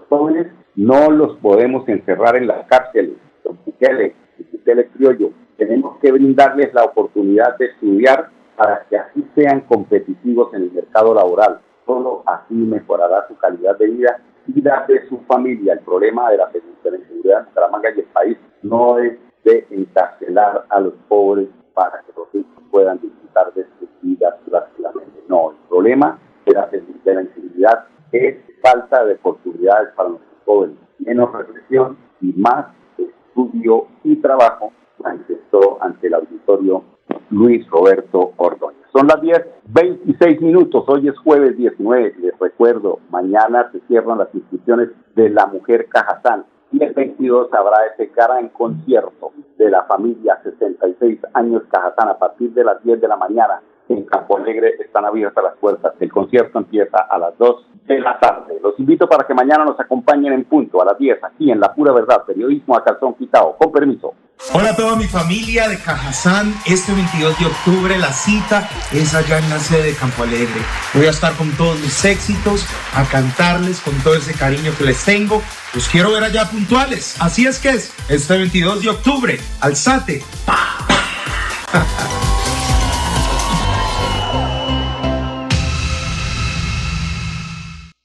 jóvenes 0.10 0.48
no 0.76 1.12
los 1.12 1.38
podemos 1.38 1.88
encerrar 1.88 2.36
en 2.36 2.48
las 2.48 2.65
cárceles, 2.68 3.15
don 3.44 3.58
Bukele, 3.65 4.15
Bukele 4.52 4.88
criollo. 4.88 5.32
Tenemos 5.58 5.98
que 6.00 6.12
brindarles 6.12 6.74
la 6.74 6.86
oportunidad 6.86 7.58
de 7.58 7.65
estudiar 7.65 8.30
para 8.56 8.86
que 8.89 8.98
así 8.98 9.26
sean 9.36 9.62
competitivos 9.62 10.54
en 10.54 10.63
el 10.63 10.72
mercado 10.72 11.13
laboral. 11.13 11.60
Solo 11.89 12.21
así 12.28 12.54
mejorará 12.54 13.28
su 13.28 13.36
calidad 13.38 13.75
de 13.80 13.88
vida 13.88 14.21
y 14.45 14.62
la 14.62 14.86
de 14.88 15.10
su 15.10 15.17
familia. 15.21 15.73
El 15.73 15.80
problema 15.80 16.30
de 16.30 16.38
la 16.38 16.52
seguridad 16.52 17.39
en 17.39 17.45
Bucaramanga 17.45 17.89
y 17.89 17.99
el 18.02 18.06
país 18.06 18.38
no 18.62 18.99
es 18.99 19.17
de 19.43 19.65
encarcelar 19.71 20.67
a 20.69 20.80
los 20.82 20.93
pobres 21.08 21.47
para 21.73 21.99
que 22.02 22.12
los 22.15 22.32
ricos 22.32 22.63
puedan 22.69 22.99
disfrutar 23.02 23.52
de 23.56 23.65
sus 23.80 23.89
vidas 24.04 24.36
tranquilamente. 24.47 25.23
No, 25.28 25.49
el 25.49 25.58
problema 25.67 26.19
de 26.45 26.54
la, 26.54 26.67
de 26.67 27.13
la 27.15 27.21
inseguridad 27.23 27.86
es 28.12 28.38
falta 28.62 29.04
de 29.06 29.15
oportunidades 29.15 29.89
para 29.95 30.10
nuestros 30.10 30.43
jóvenes, 30.45 30.78
menos 30.99 31.32
reflexión 31.32 31.97
y 32.21 32.34
más 32.34 32.67
estudio 32.99 33.88
y 34.04 34.15
trabajo, 34.17 34.71
manifestó 34.99 35.82
ante 35.82 36.06
el 36.06 36.13
auditorio 36.13 36.84
Luis 37.32 37.67
Roberto 37.67 38.34
Ordóñez. 38.38 38.79
Son 38.91 39.06
las 39.06 39.21
10, 39.21 39.45
26 39.65 40.41
minutos, 40.41 40.84
hoy 40.88 41.08
es 41.08 41.17
jueves 41.19 41.56
19, 41.56 42.15
les 42.21 42.39
recuerdo, 42.39 42.99
mañana 43.12 43.69
se 43.71 43.80
cierran 43.82 44.17
las 44.17 44.34
inscripciones 44.34 44.89
de 45.15 45.30
la 45.30 45.45
Mujer 45.45 45.88
Cajazán 45.89 46.45
y 46.71 46.84
el 46.84 46.93
22 46.93 47.54
habrá 47.54 47.86
ese 47.93 48.12
gran 48.15 48.49
concierto 48.49 49.32
de 49.60 49.69
la 49.69 49.84
familia 49.84 50.39
66 50.43 51.19
años 51.34 51.62
Cajazán 51.69 52.10
a 52.10 52.17
partir 52.17 52.52
de 52.54 52.63
las 52.63 52.84
10 52.84 52.99
de 52.99 53.08
la 53.08 53.17
mañana 53.17 53.62
en 53.89 54.06
Campo 54.06 54.38
Alegre 54.38 54.75
están 54.80 55.06
abiertas 55.06 55.43
las 55.43 55.58
puertas. 55.58 55.93
El 55.99 56.12
concierto 56.12 56.60
empieza 56.60 56.97
a 56.97 57.17
las 57.17 57.38
2 57.38 57.67
de 57.86 57.99
la 57.99 58.19
tarde. 58.19 58.60
Los 58.62 58.80
invito 58.80 59.08
para 59.08 59.25
que 59.25 59.34
mañana 59.34 59.65
nos 59.65 59.80
acompañen 59.80 60.34
en 60.34 60.45
punto 60.45 60.82
a 60.82 60.86
las 60.86 60.97
10 60.97 61.23
aquí 61.23 61.52
en 61.52 61.60
La 61.60 61.73
Pura 61.73 61.91
Verdad, 61.91 62.23
periodismo 62.25 62.75
a 62.75 62.84
calzón 62.84 63.15
quitado. 63.15 63.56
Con 63.58 63.71
permiso. 63.71 64.13
Hola 64.47 64.69
a 64.69 64.75
toda 64.75 64.95
mi 64.95 65.06
familia 65.06 65.67
de 65.67 65.78
Cajazán. 65.78 66.56
Este 66.65 66.93
22 66.93 67.38
de 67.39 67.45
octubre 67.45 67.97
la 67.97 68.13
cita 68.13 68.69
es 68.93 69.13
allá 69.13 69.38
en 69.38 69.49
la 69.49 69.60
sede 69.60 69.84
de 69.84 69.93
Campo 69.93 70.23
Alegre. 70.23 70.62
Voy 70.93 71.06
a 71.08 71.10
estar 71.10 71.36
con 71.36 71.52
todos 71.52 71.78
mis 71.80 72.06
éxitos, 72.06 72.65
a 72.95 73.04
cantarles 73.04 73.80
con 73.82 73.93
todo 73.99 74.15
ese 74.15 74.34
cariño 74.34 74.73
que 74.78 74.86
les 74.86 75.04
tengo. 75.04 75.43
Los 75.73 75.89
quiero 75.89 76.13
ver 76.13 76.23
allá 76.23 76.49
puntuales. 76.49 77.15
Así 77.19 77.45
es 77.45 77.60
que 77.60 77.71
es 77.71 77.91
este 78.08 78.38
22 78.38 78.82
de 78.82 78.89
octubre. 78.89 79.41
Alzate. 79.60 80.23